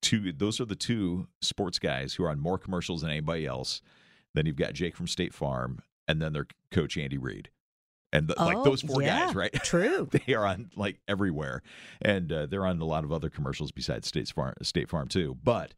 two. 0.01 0.33
Those 0.33 0.61
are 0.61 0.65
the 0.65 0.75
two 0.75 1.29
sports 1.43 1.79
guys 1.79 2.15
who 2.15 2.25
are 2.25 2.31
on 2.31 2.41
more 2.41 2.59
commercials 2.59 3.03
than 3.03 3.11
anybody 3.11 3.47
else. 3.47 3.83
Then 4.35 4.47
you've 4.47 4.57
got 4.57 4.73
Jake 4.73 4.97
from 4.97 5.07
State 5.09 5.35
Farm, 5.35 5.83
and 6.09 6.21
then 6.23 6.33
their 6.33 6.47
coach 6.71 6.97
Andy 6.97 7.19
Reid, 7.19 7.51
and 8.15 8.29
the, 8.29 8.35
like 8.43 8.57
Oh, 8.57 8.65
those 8.65 8.81
four 8.81 9.03
yeah. 9.03 9.27
guys, 9.27 9.35
right? 9.35 9.53
True. 9.63 10.09
they 10.11 10.33
are 10.35 10.47
on 10.47 10.71
like 10.75 11.01
everywhere, 11.07 11.63
and 12.01 12.33
uh, 12.33 12.47
they're 12.47 12.65
on 12.67 12.81
a 12.81 12.85
lot 12.87 13.05
of 13.05 13.13
other 13.13 13.29
commercials 13.29 13.73
besides 13.73 14.09
State 14.09 14.29
Farm, 14.31 14.55
State 14.63 14.89
Farm 14.89 15.07
too. 15.09 15.37
But 15.45 15.75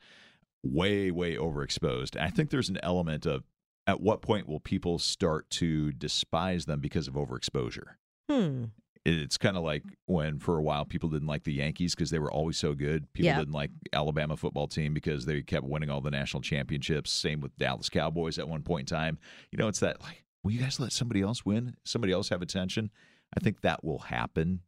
way, 0.64 1.10
way 1.10 1.36
overexposed. 1.36 2.18
I 2.20 2.30
think 2.30 2.50
there's 2.50 2.68
an 2.68 2.78
element 2.82 3.26
of 3.26 3.44
at 3.86 4.00
what 4.00 4.22
point 4.22 4.48
will 4.48 4.60
people 4.60 4.98
start 4.98 5.48
to 5.50 5.92
despise 5.92 6.64
them 6.64 6.80
because 6.80 7.06
of 7.08 7.14
overexposure? 7.14 7.94
Hmm. 8.30 8.64
It's 9.06 9.36
kind 9.36 9.58
of 9.58 9.62
like 9.62 9.82
when 10.06 10.38
for 10.38 10.56
a 10.56 10.62
while 10.62 10.86
people 10.86 11.10
didn't 11.10 11.28
like 11.28 11.44
the 11.44 11.52
Yankees 11.52 11.94
because 11.94 12.08
they 12.08 12.18
were 12.18 12.32
always 12.32 12.56
so 12.56 12.72
good. 12.74 13.12
People 13.12 13.26
Yeah. 13.26 13.38
didn't 13.38 13.52
like 13.52 13.70
Alabama 13.92 14.34
football 14.38 14.66
team 14.66 14.94
because 14.94 15.26
they 15.26 15.42
kept 15.42 15.66
winning 15.66 15.90
all 15.90 16.00
the 16.00 16.10
national 16.10 16.40
championships. 16.40 17.10
Same 17.12 17.40
with 17.42 17.54
Dallas 17.58 17.90
Cowboys 17.90 18.38
at 18.38 18.48
one 18.48 18.62
point 18.62 18.90
in 18.90 18.96
time. 18.96 19.18
You 19.52 19.58
know, 19.58 19.68
it's 19.68 19.80
that 19.80 20.00
like, 20.00 20.24
will 20.42 20.52
you 20.52 20.60
guys 20.60 20.80
let 20.80 20.92
somebody 20.92 21.20
else 21.20 21.44
win? 21.44 21.76
Somebody 21.84 22.14
else 22.14 22.30
have 22.30 22.40
attention? 22.40 22.90
I 23.36 23.40
think 23.40 23.60
that 23.60 23.84
will 23.84 23.98
happen 23.98 24.60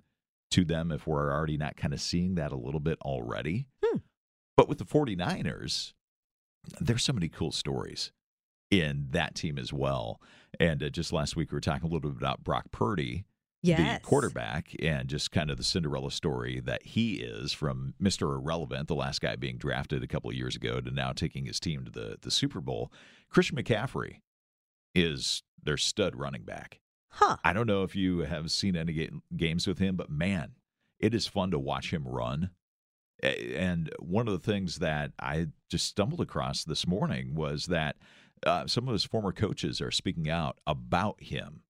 to 0.50 0.64
them 0.66 0.92
if 0.92 1.06
we're 1.06 1.32
already 1.32 1.56
not 1.56 1.76
kind 1.78 1.94
of 1.94 2.00
seeing 2.02 2.34
that 2.34 2.52
a 2.52 2.56
little 2.56 2.80
bit 2.80 2.98
already. 3.00 3.68
Hmm. 3.82 3.98
But 4.56 4.68
with 4.68 4.78
the 4.78 4.84
49ers, 4.84 5.92
there's 6.80 7.04
so 7.04 7.12
many 7.12 7.28
cool 7.28 7.52
stories 7.52 8.12
in 8.70 9.08
that 9.10 9.34
team 9.34 9.58
as 9.58 9.72
well. 9.72 10.20
And 10.58 10.82
uh, 10.82 10.88
just 10.88 11.12
last 11.12 11.36
week, 11.36 11.52
we 11.52 11.56
were 11.56 11.60
talking 11.60 11.84
a 11.88 11.92
little 11.92 12.10
bit 12.10 12.16
about 12.18 12.42
Brock 12.42 12.70
Purdy, 12.72 13.24
Yes. 13.62 13.98
the 14.00 14.04
quarterback, 14.06 14.74
and 14.80 15.08
just 15.08 15.30
kind 15.32 15.50
of 15.50 15.56
the 15.56 15.64
Cinderella 15.64 16.10
story 16.10 16.60
that 16.60 16.84
he 16.84 17.14
is 17.16 17.52
from 17.52 17.94
Mr. 18.00 18.34
Irrelevant, 18.34 18.86
the 18.88 18.94
last 18.94 19.20
guy 19.20 19.34
being 19.36 19.56
drafted 19.58 20.02
a 20.02 20.06
couple 20.06 20.30
of 20.30 20.36
years 20.36 20.54
ago, 20.56 20.80
to 20.80 20.90
now 20.90 21.12
taking 21.12 21.46
his 21.46 21.58
team 21.60 21.84
to 21.84 21.90
the, 21.90 22.16
the 22.20 22.30
Super 22.30 22.60
Bowl. 22.60 22.92
Christian 23.28 23.56
McCaffrey 23.56 24.20
is 24.94 25.42
their 25.62 25.76
stud 25.76 26.16
running 26.16 26.42
back. 26.42 26.80
Huh. 27.10 27.36
I 27.44 27.52
don't 27.52 27.66
know 27.66 27.82
if 27.82 27.96
you 27.96 28.20
have 28.20 28.50
seen 28.50 28.76
any 28.76 29.10
games 29.36 29.66
with 29.66 29.78
him, 29.78 29.96
but 29.96 30.10
man, 30.10 30.52
it 31.00 31.14
is 31.14 31.26
fun 31.26 31.50
to 31.50 31.58
watch 31.58 31.92
him 31.92 32.06
run. 32.06 32.50
And 33.22 33.90
one 33.98 34.28
of 34.28 34.32
the 34.32 34.52
things 34.52 34.76
that 34.76 35.12
I 35.18 35.48
just 35.70 35.86
stumbled 35.86 36.20
across 36.20 36.64
this 36.64 36.86
morning 36.86 37.34
was 37.34 37.66
that 37.66 37.96
uh, 38.46 38.66
some 38.66 38.86
of 38.88 38.92
his 38.92 39.04
former 39.04 39.32
coaches 39.32 39.80
are 39.80 39.90
speaking 39.90 40.28
out 40.28 40.58
about 40.66 41.22
him 41.22 41.62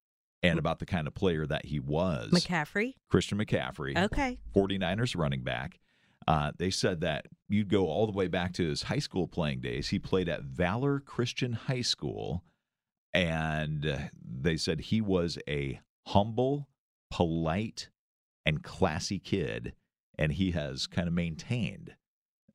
and 0.42 0.58
about 0.58 0.78
the 0.80 0.86
kind 0.86 1.06
of 1.06 1.14
player 1.14 1.46
that 1.46 1.66
he 1.66 1.78
was. 1.80 2.30
McCaffrey. 2.30 2.94
Christian 3.08 3.38
McCaffrey, 3.38 3.96
Okay. 3.96 4.38
49ers 4.54 5.16
running 5.16 5.42
back. 5.42 5.78
Uh, 6.28 6.50
they 6.58 6.70
said 6.70 7.00
that 7.02 7.26
you'd 7.48 7.68
go 7.68 7.86
all 7.86 8.06
the 8.06 8.12
way 8.12 8.26
back 8.26 8.52
to 8.54 8.68
his 8.68 8.82
high 8.82 8.98
school 8.98 9.28
playing 9.28 9.60
days. 9.60 9.88
He 9.88 9.98
played 10.00 10.28
at 10.28 10.42
Valor 10.42 10.98
Christian 10.98 11.52
High 11.52 11.82
School, 11.82 12.42
and 13.14 13.86
uh, 13.86 13.98
they 14.22 14.56
said 14.56 14.80
he 14.80 15.00
was 15.00 15.38
a 15.48 15.80
humble, 16.08 16.68
polite, 17.10 17.88
and 18.44 18.62
classy 18.62 19.18
kid, 19.20 19.74
and 20.18 20.32
he 20.32 20.52
has 20.52 20.86
kind 20.86 21.08
of 21.08 21.14
maintained 21.14 21.94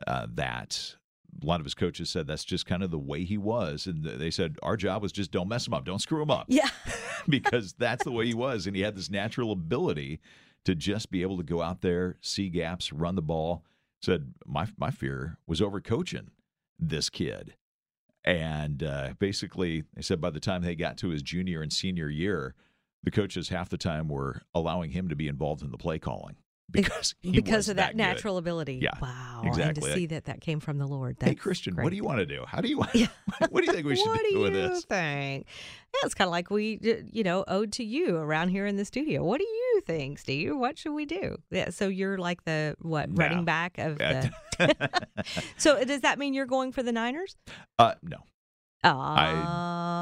uh, 0.08 0.28
that. 0.34 0.96
A 1.42 1.46
lot 1.46 1.62
of 1.62 1.66
his 1.66 1.74
coaches 1.74 2.10
said 2.10 2.28
that's 2.28 2.44
just 2.44 2.66
kind 2.66 2.84
of 2.84 2.92
the 2.92 3.00
way 3.00 3.24
he 3.24 3.38
was, 3.38 3.88
and 3.88 4.04
they 4.04 4.30
said 4.30 4.58
our 4.62 4.76
job 4.76 5.02
was 5.02 5.14
just 5.14 5.32
don't 5.32 5.48
mess 5.48 5.66
him 5.66 5.74
up, 5.74 5.86
don't 5.86 6.02
screw 6.02 6.22
him 6.22 6.30
up 6.30 6.46
Yeah. 6.50 6.68
because 7.30 7.74
that's 7.74 8.04
the 8.04 8.12
way 8.12 8.26
he 8.26 8.34
was. 8.48 8.68
And 8.68 8.76
he 8.76 8.82
had 8.82 8.96
this 8.98 9.10
natural 9.10 9.52
ability 9.54 10.20
to 10.66 10.76
just 10.76 11.10
be 11.10 11.22
able 11.22 11.38
to 11.38 11.44
go 11.44 11.62
out 11.62 11.82
there, 11.82 12.18
see 12.22 12.50
gaps, 12.50 12.92
run 12.92 13.16
the 13.16 13.22
ball. 13.22 13.64
Said, 14.02 14.34
my, 14.46 14.68
my 14.78 14.92
fear 14.92 15.38
was 15.48 15.62
over 15.62 15.80
coaching 15.80 16.32
this 16.78 17.10
kid. 17.10 17.54
And 18.26 18.84
uh, 18.84 19.14
basically, 19.18 19.84
they 19.96 20.02
said 20.02 20.20
by 20.20 20.32
the 20.32 20.40
time 20.40 20.64
they 20.64 20.76
got 20.76 20.98
to 20.98 21.10
his 21.10 21.22
junior 21.22 21.62
and 21.62 21.72
senior 21.72 22.10
year, 22.10 22.56
the 23.04 23.12
coaches 23.12 23.50
half 23.50 23.70
the 23.70 23.78
time 23.78 24.08
were 24.10 24.42
allowing 24.54 24.92
him 24.92 25.08
to 25.10 25.16
be 25.16 25.28
involved 25.28 25.64
in 25.64 25.72
the 25.72 25.78
play 25.78 25.98
calling 25.98 26.36
because 26.72 27.14
because 27.32 27.70
of 27.70 27.76
that, 27.78 27.92
good. 27.92 27.98
natural 27.98 28.38
ability. 28.38 28.80
Yeah, 28.82 28.92
Wow. 29.02 29.42
And 29.44 29.48
exactly. 29.50 29.90
to 29.90 29.96
see 29.96 30.06
that 30.08 30.26
that 30.26 30.42
came 30.42 30.60
from 30.60 30.78
the 30.78 30.88
Lord. 30.88 31.18
Hey, 31.20 31.28
That's 31.32 31.42
Christian, 31.42 31.76
what 31.76 31.90
do 31.90 31.96
you 31.96 32.04
want 32.04 32.20
to 32.20 32.26
do? 32.26 32.44
How 32.48 32.62
do 32.62 32.68
you 32.70 32.78
want? 32.80 32.94
Yeah. 32.96 33.08
what 33.50 33.62
do 33.62 33.68
you 33.68 33.74
think 33.74 33.86
we 33.88 33.96
should 33.96 34.06
do? 34.06 34.10
what 34.12 34.22
do 34.24 34.30
do 34.32 34.40
with 34.42 34.56
you 34.56 34.70
this? 34.70 34.86
think? 34.86 35.48
Yeah, 35.94 36.00
it's 36.06 36.14
kind 36.14 36.28
of 36.28 36.32
like 36.32 36.50
we, 36.50 36.80
you 37.12 37.24
know, 37.24 37.44
owed 37.48 37.72
to 37.74 37.84
you 37.84 38.16
around 38.18 38.50
here 38.50 38.66
in 38.66 38.78
the 38.78 38.86
studio. 38.86 39.24
What 39.24 39.40
do 39.40 39.46
you 39.46 39.82
think, 39.86 40.20
Steve? 40.20 40.56
What 40.56 40.78
should 40.78 40.94
we 40.94 41.06
do? 41.06 41.38
Yeah, 41.50 41.70
so 41.72 41.88
you're 41.88 42.18
like 42.18 42.44
the 42.46 42.76
what 42.80 43.10
No. 43.10 43.16
running 43.26 43.46
back 43.46 43.78
of 43.78 43.98
the. 43.98 44.32
so 45.58 45.84
does 45.84 46.02
that 46.02 46.18
mean 46.20 46.34
you're 46.34 46.46
going 46.46 46.72
for 46.72 46.84
the 46.84 46.92
Niners? 46.92 47.36
uh, 47.80 47.96
no, 48.04 48.18
Oh, 48.84 48.90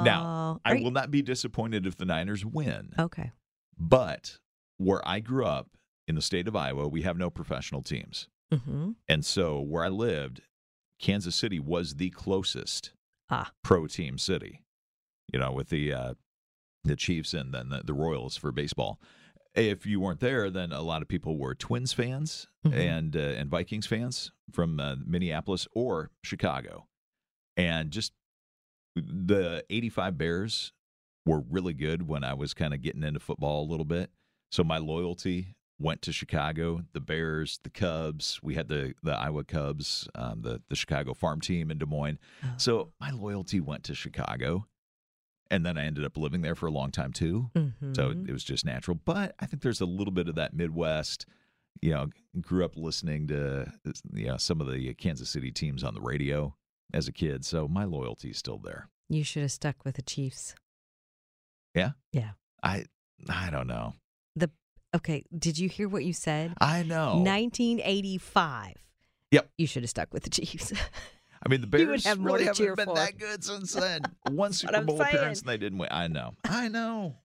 now, 0.04 0.60
I 0.64 0.74
you- 0.74 0.84
will 0.84 0.92
not 0.92 1.12
be 1.12 1.22
disappointed 1.22 1.86
if 1.86 1.96
the 1.98 2.06
Niners 2.06 2.46
win. 2.46 2.94
Okay. 2.98 3.32
But 3.78 4.38
where 4.78 5.06
I 5.08 5.20
grew 5.20 5.46
up 5.46 5.68
in 6.10 6.16
the 6.16 6.22
state 6.22 6.48
of 6.48 6.56
Iowa, 6.56 6.88
we 6.88 7.04
have 7.04 7.18
no 7.18 7.30
professional 7.30 7.82
teams. 7.84 8.28
Mm-hmm. 8.54 8.92
And 9.08 9.24
so 9.24 9.62
where 9.62 9.84
I 9.84 9.90
lived, 9.90 10.42
Kansas 11.00 11.36
City 11.36 11.60
was 11.60 11.96
the 11.96 12.10
closest 12.10 12.92
Ah. 13.32 13.52
pro 13.64 13.86
team 13.86 14.18
city, 14.18 14.64
you 15.32 15.40
know, 15.40 15.52
with 15.52 15.70
the 15.70 15.94
uh, 15.94 16.14
the 16.84 16.96
Chiefs 16.96 17.34
and 17.36 17.54
then 17.54 17.70
the, 17.70 17.84
the 17.86 17.94
Royals 17.94 18.36
for 18.36 18.52
baseball. 18.52 19.00
If 19.56 19.86
you 19.86 20.00
weren't 20.00 20.20
there, 20.20 20.50
then 20.50 20.72
a 20.72 20.82
lot 20.82 21.02
of 21.04 21.08
people 21.08 21.38
were 21.38 21.54
Twins 21.54 21.94
fans 21.94 22.48
Mhm. 22.66 22.74
and 22.74 23.16
uh, 23.16 23.20
and 23.20 23.50
Vikings 23.50 23.86
fans 23.86 24.32
from 24.52 24.80
uh, 24.80 24.96
Minneapolis 25.06 25.68
or 25.76 26.10
Chicago, 26.24 26.88
and 27.56 27.92
just 27.92 28.14
the 28.96 29.64
'85 29.70 30.18
Bears 30.18 30.74
were 31.26 31.42
really 31.42 31.74
good 31.76 32.08
when 32.08 32.24
I 32.24 32.34
was 32.34 32.56
kind 32.56 32.74
of 32.74 32.82
getting 32.82 33.04
into 33.04 33.20
football 33.20 33.64
a 33.64 33.70
little 33.70 33.86
bit. 33.86 34.10
So 34.52 34.64
my 34.64 34.80
loyalty 34.80 35.56
went 35.80 36.02
to 36.04 36.12
Chicago, 36.12 36.82
the 36.94 37.00
Bears, 37.00 37.60
the 37.64 37.70
Cubs. 37.70 38.40
We 38.44 38.56
had 38.56 38.68
the 38.68 38.94
the 39.04 39.12
Iowa 39.16 39.44
Cubs, 39.44 40.08
um, 40.16 40.42
the 40.42 40.62
the 40.70 40.76
Chicago 40.76 41.14
farm 41.14 41.42
team 41.42 41.72
in 41.72 41.78
Des 41.78 41.86
Moines. 41.86 42.20
Oh. 42.44 42.48
So 42.58 42.92
my 43.00 43.12
loyalty 43.12 43.60
went 43.60 43.84
to 43.86 43.96
Chicago, 43.96 44.66
and 45.50 45.66
then 45.66 45.78
I 45.78 45.86
ended 45.86 46.04
up 46.06 46.18
living 46.18 46.42
there 46.42 46.56
for 46.56 46.68
a 46.68 46.72
long 46.72 46.92
time 46.92 47.14
too. 47.14 47.50
Mhm. 47.56 47.96
So 47.96 48.10
it 48.12 48.32
was 48.32 48.44
just 48.44 48.66
natural. 48.66 49.00
But 49.04 49.36
I 49.40 49.46
think 49.46 49.64
there's 49.64 49.82
a 49.82 49.86
little 49.86 50.14
bit 50.14 50.28
of 50.28 50.36
that 50.36 50.54
Midwest. 50.54 51.26
You 51.82 51.92
know, 51.92 52.08
grew 52.42 52.66
up 52.66 52.76
listening 52.76 53.28
to 53.28 53.72
you 54.14 54.28
know 54.28 54.38
some 54.38 54.60
of 54.60 54.70
the 54.70 54.94
Kansas 54.96 55.30
City 55.30 55.52
teams 55.52 55.84
on 55.84 55.94
the 55.94 56.02
radio 56.02 56.56
as 56.94 57.08
a 57.08 57.12
kid, 57.14 57.46
so 57.46 57.68
my 57.68 57.86
loyalty 57.86 58.32
is 58.32 58.38
still 58.38 58.58
there. 58.58 58.90
you 59.08 59.24
should 59.24 59.42
have 59.44 59.52
stuck 59.52 59.86
with 59.86 59.96
the 59.96 60.02
Chiefs. 60.02 60.56
Yeah. 61.74 61.92
Yeah. 62.12 62.32
I 62.62 62.86
I 63.30 63.50
don't 63.50 63.68
know. 63.68 63.94
Okay. 64.96 65.24
Did 65.38 65.58
you 65.58 65.70
hear 65.70 65.88
what 65.88 66.04
you 66.04 66.14
said? 66.14 66.54
I 66.60 66.84
know. 66.84 67.18
1985. 67.18 68.76
Yep. 69.32 69.50
You 69.58 69.68
should 69.68 69.84
have 69.84 69.90
stuck 69.90 70.14
with 70.14 70.24
the 70.24 70.30
Chiefs. 70.30 70.74
I 71.46 71.50
mean, 71.50 71.62
the 71.62 71.68
Bears 71.68 72.06
have 72.06 72.20
really 72.20 72.46
haven't 72.46 72.76
been 72.76 72.86
for. 72.86 72.96
that 72.96 73.18
good 73.18 73.44
since 73.44 73.74
then. 73.74 74.02
One 74.32 74.54
Super 74.54 74.82
Bowl 74.82 75.02
appearance 75.02 75.42
and 75.42 75.50
they 75.50 75.58
didn't 75.58 75.78
win. 75.78 75.90
I 75.92 76.08
know. 76.08 76.34
I 76.44 76.68
know. 76.68 77.16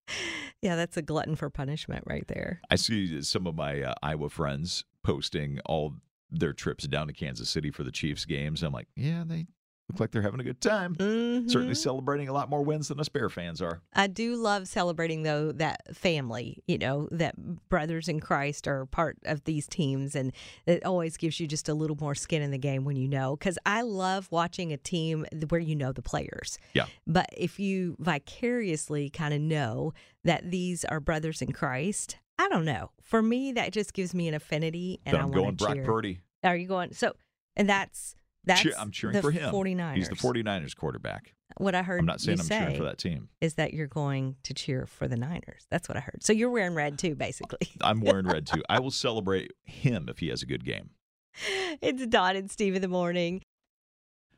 yeah, 0.62 0.76
that's 0.76 0.96
a 0.96 1.02
glutton 1.02 1.36
for 1.36 1.50
punishment 1.50 2.04
right 2.06 2.26
there. 2.26 2.60
I 2.70 2.76
see 2.76 3.22
some 3.22 3.46
of 3.46 3.54
my 3.54 3.82
uh, 3.82 3.94
Iowa 4.02 4.28
friends 4.28 4.84
posting 5.02 5.60
all 5.66 5.94
their 6.30 6.52
trips 6.52 6.88
down 6.88 7.06
to 7.06 7.12
Kansas 7.12 7.48
City 7.48 7.70
for 7.70 7.84
the 7.84 7.92
Chiefs 7.92 8.24
games. 8.24 8.62
I'm 8.62 8.72
like, 8.72 8.88
yeah, 8.96 9.22
they 9.24 9.46
look 9.90 10.00
like 10.00 10.10
they're 10.12 10.22
having 10.22 10.40
a 10.40 10.44
good 10.44 10.60
time. 10.60 10.94
Certainly 10.98 11.74
Mhm. 11.74 11.76
celebrating 11.76 12.28
a 12.28 12.32
lot 12.32 12.48
more 12.48 12.62
wins 12.62 12.88
than 12.88 12.98
us 12.98 13.08
Bear 13.10 13.28
fans 13.28 13.60
are. 13.60 13.82
I 13.92 14.06
do 14.06 14.34
love 14.36 14.66
celebrating 14.66 15.22
though 15.24 15.52
that 15.52 15.94
family, 15.94 16.62
you 16.66 16.78
know, 16.78 17.08
that 17.12 17.68
brothers 17.68 18.08
in 18.08 18.18
Christ 18.20 18.66
are 18.66 18.86
part 18.86 19.18
of 19.24 19.44
these 19.44 19.66
teams 19.68 20.16
and 20.16 20.32
it 20.66 20.84
always 20.84 21.16
gives 21.18 21.38
you 21.38 21.46
just 21.46 21.68
a 21.68 21.74
little 21.74 21.96
more 22.00 22.14
skin 22.14 22.40
in 22.42 22.50
the 22.50 22.58
game 22.58 22.84
when 22.84 22.96
you 22.96 23.06
know 23.08 23.36
cuz 23.36 23.58
I 23.66 23.82
love 23.82 24.28
watching 24.32 24.72
a 24.72 24.78
team 24.78 25.26
where 25.48 25.60
you 25.60 25.76
know 25.76 25.92
the 25.92 26.02
players. 26.02 26.58
Yeah. 26.72 26.86
But 27.06 27.26
if 27.36 27.60
you 27.60 27.96
vicariously 28.00 29.10
kind 29.10 29.34
of 29.34 29.40
know 29.40 29.92
that 30.24 30.50
these 30.50 30.84
are 30.86 30.98
brothers 31.00 31.42
in 31.42 31.52
Christ, 31.52 32.16
I 32.38 32.48
don't 32.48 32.64
know. 32.64 32.90
For 33.02 33.22
me 33.22 33.52
that 33.52 33.72
just 33.72 33.92
gives 33.92 34.14
me 34.14 34.28
an 34.28 34.34
affinity 34.34 35.00
and 35.04 35.16
I'm 35.16 35.30
going 35.30 35.56
to 35.56 35.64
Brock. 35.64 35.78
Purdy. 35.84 36.20
Are 36.42 36.56
you 36.56 36.66
going? 36.66 36.92
So 36.94 37.14
and 37.54 37.68
that's 37.68 38.16
that's 38.46 38.62
Cheer- 38.62 38.74
I'm 38.78 38.90
cheering 38.90 39.14
the 39.14 39.22
for 39.22 39.30
him. 39.30 39.52
49ers. 39.52 39.94
He's 39.96 40.08
the 40.08 40.16
49ers 40.16 40.76
quarterback. 40.76 41.34
What 41.58 41.74
I 41.74 41.82
heard 41.82 42.00
I'm 42.00 42.06
not 42.06 42.20
saying 42.20 42.40
I'm 42.40 42.46
say 42.46 42.58
cheering 42.58 42.76
for 42.76 42.84
that 42.84 42.98
team. 42.98 43.28
is 43.40 43.54
that 43.54 43.74
you're 43.74 43.86
going 43.86 44.36
to 44.42 44.54
cheer 44.54 44.86
for 44.86 45.06
the 45.06 45.16
Niners. 45.16 45.66
That's 45.70 45.88
what 45.88 45.96
I 45.96 46.00
heard. 46.00 46.22
So 46.24 46.32
you're 46.32 46.50
wearing 46.50 46.74
red 46.74 46.98
too, 46.98 47.14
basically. 47.14 47.68
I'm 47.80 48.00
wearing 48.00 48.26
red 48.26 48.46
too. 48.46 48.62
I 48.68 48.78
will 48.80 48.90
celebrate 48.90 49.52
him 49.64 50.08
if 50.08 50.18
he 50.18 50.28
has 50.28 50.42
a 50.42 50.46
good 50.46 50.64
game. 50.64 50.90
it's 51.80 52.06
Dawn 52.06 52.36
and 52.36 52.50
Steve 52.50 52.74
in 52.74 52.82
the 52.82 52.88
morning. 52.88 53.42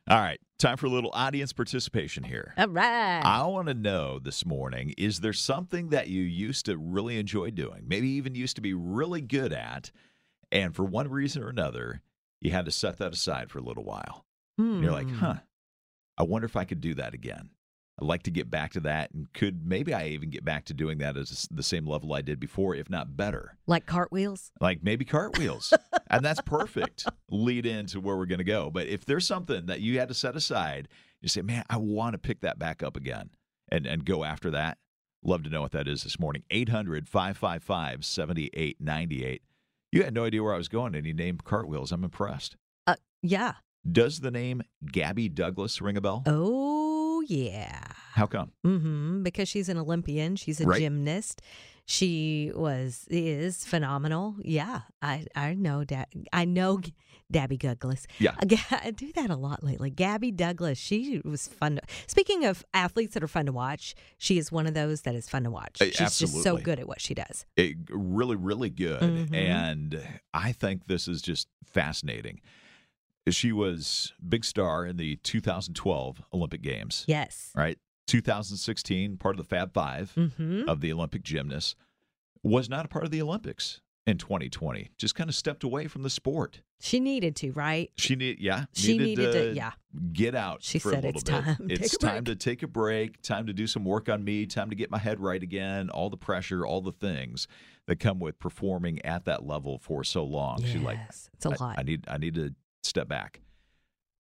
All 0.09 0.19
right, 0.21 0.39
time 0.59 0.77
for 0.77 0.87
a 0.87 0.91
little 0.91 1.11
audience 1.15 1.53
participation 1.53 2.23
here. 2.23 2.55
All 2.57 2.69
right. 2.69 3.23
I 3.25 3.45
want 3.47 3.67
to 3.67 3.75
know 3.75 4.21
this 4.21 4.47
morning 4.47 4.95
is 4.97 5.19
there 5.19 5.33
something 5.33 5.89
that 5.89 6.07
you 6.07 6.23
used 6.23 6.67
to 6.67 6.77
really 6.77 7.19
enjoy 7.19 7.51
doing, 7.51 7.83
maybe 7.89 8.09
even 8.11 8.37
used 8.37 8.55
to 8.55 8.63
be 8.63 8.73
really 8.73 9.21
good 9.21 9.53
at, 9.53 9.91
and 10.53 10.77
for 10.77 10.85
one 10.85 11.09
reason 11.11 11.43
or 11.43 11.49
another, 11.49 12.03
you 12.41 12.51
had 12.51 12.65
to 12.67 12.71
set 12.71 12.99
that 12.99 13.13
aside 13.13 13.51
for 13.51 13.59
a 13.59 13.63
little 13.63 13.85
while? 13.85 14.25
And 14.59 14.83
you're 14.83 14.93
like, 14.93 15.09
Hmm. 15.11 15.17
huh, 15.17 15.35
I 16.19 16.23
wonder 16.23 16.47
if 16.47 16.57
I 16.57 16.65
could 16.65 16.81
do 16.81 16.95
that 16.95 17.13
again. 17.15 17.51
I'd 17.99 18.07
like 18.07 18.25
to 18.25 18.31
get 18.31 18.51
back 18.51 18.73
to 18.73 18.81
that, 18.81 19.11
and 19.15 19.33
could 19.33 19.67
maybe 19.67 19.95
I 19.95 20.09
even 20.09 20.29
get 20.29 20.45
back 20.45 20.67
to 20.67 20.75
doing 20.75 20.99
that 20.99 21.17
at 21.17 21.29
the 21.51 21.63
same 21.63 21.87
level 21.87 22.13
I 22.13 22.21
did 22.21 22.39
before, 22.39 22.75
if 22.75 22.91
not 22.91 23.17
better. 23.17 23.57
Like 23.67 23.87
cartwheels? 23.87 24.51
Like 24.61 24.83
maybe 24.83 25.07
cartwheels. 25.07 25.73
and 26.11 26.23
that's 26.23 26.43
perfect 26.43 27.07
lead 27.31 27.65
into 27.65 27.99
where 28.01 28.17
we're 28.17 28.27
going 28.27 28.39
to 28.39 28.45
go. 28.45 28.71
But 28.71 28.87
if 28.87 29.07
there's 29.07 29.27
something 29.27 29.65
that 29.67 29.81
you 29.81 29.99
had 29.99 30.09
to 30.09 30.15
set 30.15 30.37
aside, 30.37 30.89
you 31.23 31.29
say, 31.31 31.41
man, 31.41 31.65
I 31.71 31.79
want 31.79 32.13
to 32.13 32.19
pick 32.19 32.43
that 32.43 32.59
back 32.59 32.83
up 32.83 32.97
again 32.99 33.31
and, 33.71 33.87
and 33.87 34.05
go 34.05 34.25
after 34.25 34.51
that. 34.51 34.77
Love 35.25 35.43
to 35.45 35.51
know 35.51 35.63
what 35.63 35.73
that 35.73 35.89
is 35.89 36.03
this 36.03 36.21
morning. 36.21 36.43
800 36.51 37.09
555 37.09 38.05
7898. 38.05 39.43
You 39.93 40.03
had 40.03 40.15
no 40.15 40.25
idea 40.25 40.43
where 40.43 40.55
I 40.55 40.59
was 40.59 40.69
going, 40.69 40.95
and 40.95 41.07
you 41.07 41.15
named 41.15 41.45
cartwheels. 41.45 41.93
I'm 41.93 42.05
impressed. 42.05 42.57
Uh, 42.87 42.97
yeah. 43.23 43.55
Does 43.91 44.21
the 44.21 44.31
name 44.31 44.63
Gabby 44.91 45.29
Douglas 45.29 45.81
ring 45.81 45.97
a 45.97 46.01
bell? 46.01 46.25
Oh, 46.27 47.23
yeah. 47.29 47.81
How 48.15 48.27
come? 48.27 48.51
Mm-hmm, 48.67 49.23
Because 49.23 49.49
she's 49.49 49.69
an 49.69 49.79
Olympian. 49.79 50.35
She's 50.37 50.61
a 50.61 50.67
Right. 50.67 50.81
gymnast. 50.81 51.41
She 51.87 52.51
was 52.55 53.07
is 53.09 53.65
phenomenal. 53.65 54.37
Yeah, 54.43 54.81
I 55.01 55.27
I 55.37 55.55
know 55.55 55.85
that. 55.85 56.09
I 56.33 56.45
know 56.45 56.81
Gabby 57.33 57.57
Douglas. 57.57 58.07
Yeah. 58.19 58.35
I, 58.41 58.91
do 58.93 59.13
that 59.15 59.31
a 59.31 59.37
lot 59.37 59.63
lately. 59.65 59.91
Gabby 59.91 60.31
Douglas. 60.31 60.79
She 60.79 61.21
was 61.25 61.49
fun. 61.49 61.77
To, 61.77 61.83
speaking 62.07 62.45
of 62.45 62.65
athletes 62.75 63.15
that 63.15 63.23
are 63.23 63.29
fun 63.29 63.47
to 63.47 63.53
watch, 63.53 63.95
she 64.19 64.39
is 64.39 64.53
one 64.53 64.67
of 64.67 64.75
those 64.75 65.03
that 65.03 65.15
is 65.15 65.29
fun 65.29 65.45
to 65.45 65.51
watch. 65.51 65.79
She's 65.81 66.19
just 66.19 66.43
so 66.43 66.57
good 66.57 66.79
at 66.79 66.87
what 66.87 67.01
she 67.01 67.15
does. 67.15 67.45
It, 67.57 67.77
really, 67.91 68.37
really 68.37 68.71
good. 68.71 69.01
Mhm. 69.01 69.35
And 69.35 70.09
I 70.33 70.53
think 70.53 70.87
this 70.87 71.09
is 71.09 71.21
just 71.23 71.49
fascinating. 71.65 72.41
She 73.29 73.51
was 73.51 74.13
big 74.29 74.45
star 74.45 74.87
in 74.87 74.97
the 74.97 75.17
2012 75.17 76.23
Olympic 76.33 76.63
Games, 76.63 77.05
Yes. 77.09 77.51
right? 77.57 77.77
2016, 78.07 79.17
part 79.17 79.35
of 79.35 79.39
the 79.39 79.49
Fab 79.49 79.73
5 79.73 80.13
Mm-hmm. 80.17 80.69
of 80.69 80.81
the 80.81 80.93
Olympic 80.93 81.23
gymnasts, 81.23 81.75
was 82.43 82.69
not 82.69 82.85
a 82.85 82.89
part 82.89 83.05
of 83.05 83.11
the 83.11 83.21
Olympics 83.23 83.81
in 84.07 84.19
2020. 84.19 84.91
Just 84.99 85.15
kind 85.15 85.29
of 85.29 85.35
stepped 85.35 85.65
away 85.65 85.89
from 85.89 86.03
the 86.03 86.11
sport. 86.11 86.61
She 86.81 87.01
needed 87.01 87.35
to, 87.37 87.51
right? 87.53 87.91
She 87.97 88.15
need, 88.15 88.39
yeah, 88.39 88.67
She 88.73 88.97
needed 88.99 89.33
to- 89.33 89.55
yeah. 89.55 89.73
get 90.13 90.35
out. 90.35 90.63
She 90.63 90.79
for 90.79 90.91
said 90.91 91.05
a 91.05 91.09
little 91.09 91.21
it's 91.21 91.25
bit. 91.31 91.45
time. 91.45 91.57
It's 91.71 91.97
time 91.99 92.25
break. 92.25 92.39
to 92.39 92.45
take 92.51 92.63
a 92.63 92.69
break. 92.69 93.23
Time 93.23 93.47
to 93.47 93.53
do 93.53 93.67
some 93.67 93.85
work 93.85 94.09
on 94.09 94.23
me. 94.23 94.47
Time 94.47 94.71
to 94.71 94.77
get 94.77 94.91
my 94.91 94.99
head 94.99 95.19
right 95.21 95.43
again. 95.43 95.89
All 95.91 96.11
the 96.11 96.17
pressure, 96.19 96.65
all 96.67 96.81
the 96.83 96.93
things 96.93 97.49
that 97.87 97.99
come 97.99 98.19
with 98.21 98.39
performing 98.39 99.05
at 99.05 99.25
that 99.25 99.47
level 99.47 99.79
for 99.79 100.05
so 100.05 100.23
long. 100.25 100.63
She's 100.63 100.83
like, 100.83 100.99
it's 101.09 101.47
a 101.47 101.51
I- 101.51 101.57
lot. 101.59 101.79
I 101.79 101.83
need 101.83 102.05
I 102.09 102.19
need 102.19 102.35
to 102.35 102.55
step 102.85 103.09
back. 103.09 103.41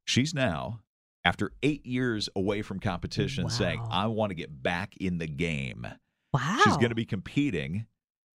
She's 0.06 0.32
now 0.34 0.80
after 1.26 1.50
eight 1.64 1.84
years 1.84 2.28
away 2.36 2.62
from 2.62 2.78
competition 2.78 3.50
saying, 3.50 3.84
I 3.90 4.06
want 4.06 4.30
to 4.30 4.34
get 4.36 4.62
back 4.62 4.96
in 4.98 5.18
the 5.18 5.26
game. 5.26 5.84
wow. 6.32 6.60
She's 6.62 6.76
going 6.76 6.90
to 6.90 6.94
be 6.94 7.04
competing 7.04 7.86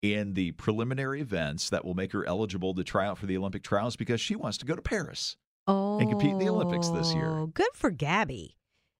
in 0.02 0.34
the 0.34 0.54
preliminary 0.54 1.22
events 1.22 1.70
that 1.70 1.86
will 1.86 1.94
make 1.94 2.12
her 2.14 2.26
eligible 2.28 2.74
to 2.74 2.84
try 2.84 3.06
out 3.06 3.20
for 3.20 3.28
the 3.28 3.38
Olympic 3.38 3.62
trials 3.62 3.96
because 3.96 4.20
she 4.20 4.36
wants 4.36 4.58
to 4.58 4.66
go 4.66 4.76
to 4.76 4.82
Paris. 4.82 5.38
oh, 5.68 6.00
and 6.00 6.10
compete 6.10 6.32
in 6.32 6.40
the 6.40 6.50
Olympics 6.50 6.90
this 6.90 7.14
year. 7.14 7.46
Good 7.54 7.70
for 7.76 7.92
Gabby. 7.92 8.56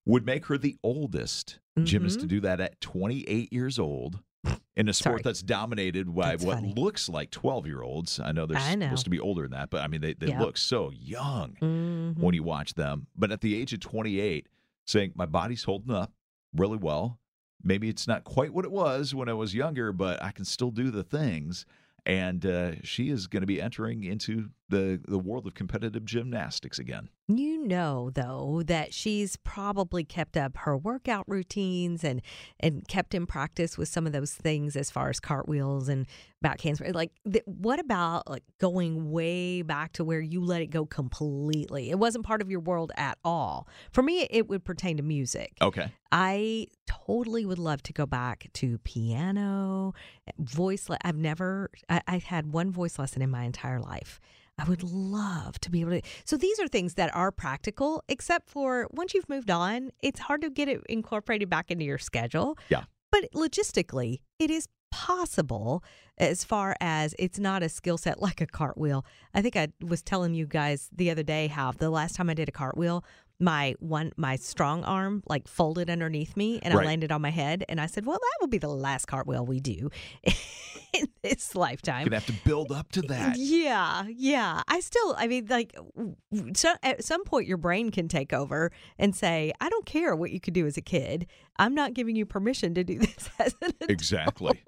Would 0.06 0.24
make 0.26 0.46
her 0.46 0.58
the 0.58 0.76
oldest 0.84 1.58
gymnast 1.82 2.20
to 2.20 2.26
Mhm. 2.28 2.30
do 2.30 2.40
that 2.42 2.60
at 2.62 2.80
28 2.82 3.52
years 3.52 3.80
old 3.80 4.20
in 4.76 4.88
a 4.88 4.94
sport 4.94 5.16
Sorry. 5.16 5.22
that's 5.24 5.42
dominated 5.42 6.14
by 6.16 6.32
That's 6.32 6.44
what 6.46 6.56
funny. 6.56 6.74
looks 6.76 7.10
like 7.10 7.32
12 7.32 7.66
year 7.68 7.82
olds. 7.82 8.20
I 8.20 8.32
know 8.32 8.46
they're 8.46 8.58
I 8.58 8.76
know. 8.76 8.86
supposed 8.88 9.04
to 9.06 9.10
be 9.10 9.20
older 9.20 9.42
than 9.44 9.52
that, 9.52 9.70
but 9.70 9.82
I 9.82 9.88
mean, 9.88 10.02
they, 10.02 10.14
they 10.14 10.38
look 10.38 10.58
so 10.58 10.92
young 10.92 11.58
Mhm. 11.62 12.18
when 12.18 12.34
you 12.34 12.44
watch 12.44 12.76
them. 12.76 13.08
But 13.16 13.32
at 13.32 13.42
the 13.42 13.56
age 13.60 13.74
of 13.74 13.80
28, 13.82 14.48
saying, 14.86 15.12
My 15.16 15.26
body's 15.26 15.64
holding 15.66 15.94
up 15.94 16.14
really 16.56 16.78
well. 16.78 17.20
Maybe 17.62 17.90
it's 17.90 18.08
not 18.08 18.24
quite 18.24 18.54
what 18.54 18.64
it 18.64 18.72
was 18.72 19.14
when 19.14 19.28
I 19.28 19.34
was 19.34 19.54
younger, 19.54 19.92
but 19.92 20.24
I 20.24 20.32
can 20.32 20.46
still 20.46 20.72
do 20.72 20.92
the 20.92 21.04
things. 21.04 21.66
And 22.06 22.46
uh, 22.46 22.82
she 22.84 23.10
is 23.10 23.28
going 23.28 23.42
to 23.42 23.48
be 23.48 23.62
entering 23.62 24.06
into 24.06 24.50
the, 24.70 25.02
the 25.06 25.20
world 25.20 25.46
of 25.46 25.54
competitive 25.54 26.06
gymnastics 26.06 26.80
again. 26.80 27.10
You 27.32 27.64
know, 27.64 28.10
though, 28.12 28.64
that 28.66 28.92
she's 28.92 29.36
probably 29.38 30.04
kept 30.04 30.36
up 30.36 30.58
her 30.58 30.76
workout 30.76 31.26
routines 31.28 32.04
and 32.04 32.24
and 32.60 32.88
kept 32.88 33.14
in 33.14 33.28
practice 33.28 33.78
with 33.78 33.88
some 33.88 34.08
of 34.08 34.14
those 34.14 34.34
things 34.34 34.76
as 34.76 34.90
far 34.90 35.10
as 35.10 35.20
cartwheels 35.20 35.90
and 35.90 36.08
back 36.42 36.60
handspring. 36.62 36.94
Like, 36.94 37.12
th- 37.32 37.44
what 37.46 37.80
about 37.80 38.28
like 38.28 38.42
going 38.60 39.12
way 39.12 39.62
back 39.62 39.94
to 39.94 40.04
where 40.04 40.20
you 40.20 40.44
let 40.44 40.64
it 40.64 40.72
go 40.72 40.88
completely? 40.88 41.92
It 41.92 42.00
wasn't 42.00 42.26
part 42.26 42.42
of 42.42 42.50
your 42.50 42.62
world 42.62 42.92
at 42.98 43.20
all. 43.24 43.68
For 43.92 44.02
me, 44.02 44.26
it 44.32 44.50
would 44.50 44.66
pertain 44.66 44.98
to 44.98 45.04
music. 45.04 45.54
Okay. 45.62 45.92
I 46.12 46.66
totally 46.88 47.46
would 47.46 47.60
love 47.60 47.84
to 47.84 47.94
go 47.94 48.08
back 48.08 48.48
to 48.54 48.80
piano, 48.80 49.94
eh, 50.28 50.32
voice. 50.40 50.90
Le- 50.90 50.98
I've 51.04 51.16
never, 51.18 51.70
I, 51.88 52.02
I 52.08 52.18
had 52.18 52.52
one 52.52 52.72
voice 52.72 52.98
lesson 52.98 53.22
in 53.22 53.30
my 53.30 53.44
entire 53.44 53.80
life. 53.80 54.20
I 54.60 54.66
would 54.66 54.84
love 54.84 55.60
to 55.62 55.72
be 55.72 55.82
able 55.82 55.92
to. 55.92 56.02
So 56.26 56.38
these 56.38 56.60
are 56.60 56.68
things 56.68 56.96
that 56.96 57.16
are 57.16 57.32
practical, 57.32 58.04
except 58.10 58.50
for 58.50 58.88
once 58.92 59.14
you've 59.14 59.30
moved 59.30 59.50
on, 59.50 59.92
it's 60.04 60.20
hard 60.20 60.42
to 60.42 60.50
get 60.50 60.68
it 60.68 60.82
incorporated 60.90 61.50
back 61.50 61.72
into 61.72 61.86
your 61.86 61.98
schedule. 61.98 62.58
Yeah. 62.70 62.84
But 63.12 63.32
logistically, 63.34 64.20
it 64.38 64.52
is 64.52 64.68
possible 64.92 65.84
as 66.18 66.44
far 66.44 66.76
as 66.82 67.16
it's 67.18 67.40
not 67.40 67.64
a 67.64 67.70
skill 67.70 67.98
set 67.98 68.22
like 68.22 68.42
a 68.42 68.48
cartwheel. 68.48 69.06
I 69.34 69.42
think 69.42 69.56
I 69.56 69.70
was 69.82 70.02
telling 70.02 70.34
you 70.34 70.46
guys 70.46 70.90
the 70.92 71.10
other 71.10 71.24
day 71.24 71.48
how 71.48 71.72
the 71.72 71.90
last 71.90 72.16
time 72.16 72.30
I 72.30 72.34
did 72.34 72.50
a 72.50 72.52
cartwheel, 72.52 73.04
my 73.40 73.76
one 73.80 74.12
my 74.18 74.36
strong 74.36 74.84
arm 74.84 75.24
like 75.28 75.48
folded 75.48 75.90
underneath 75.90 76.36
me 76.36 76.60
and 76.62 76.74
Right. 76.74 76.84
I 76.84 76.88
landed 76.88 77.12
on 77.12 77.22
my 77.22 77.30
head 77.32 77.64
and 77.70 77.80
I 77.80 77.86
said, 77.86 78.06
"Well, 78.06 78.18
that 78.20 78.38
will 78.42 78.48
be 78.50 78.58
the 78.58 78.68
last 78.68 79.06
cartwheel 79.06 79.46
we 79.46 79.60
do 79.60 79.90
in 80.94 81.08
this 81.24 81.56
lifetime." 81.56 82.06
Gonna 82.06 82.18
have 82.18 82.26
to 82.26 82.42
build 82.46 82.72
up 82.72 82.92
to 82.94 83.02
that. 83.04 83.38
Yeah, 83.38 84.06
yeah. 84.10 84.62
I 84.68 84.82
still, 84.82 85.16
I 85.18 85.28
mean, 85.28 85.48
like, 85.50 85.76
so 86.54 86.74
at 86.84 87.04
some 87.04 87.24
point, 87.24 87.48
your 87.48 87.58
brain 87.58 87.92
can 87.92 88.08
take 88.08 88.34
over 88.34 88.72
and 88.98 89.16
say, 89.16 89.54
"I 89.62 89.70
don't 89.70 89.86
care 89.86 90.16
what 90.16 90.32
you 90.32 90.40
could 90.40 90.54
do 90.54 90.66
as 90.68 90.76
a 90.78 90.82
kid. 90.82 91.28
I'm 91.60 91.76
not 91.76 91.94
giving 91.94 92.16
you 92.16 92.26
permission 92.26 92.74
to 92.74 92.84
do 92.84 92.98
this 93.00 93.30
as 93.38 93.54
an 93.62 93.70
adult." 93.70 93.92
Exactly. 93.92 94.60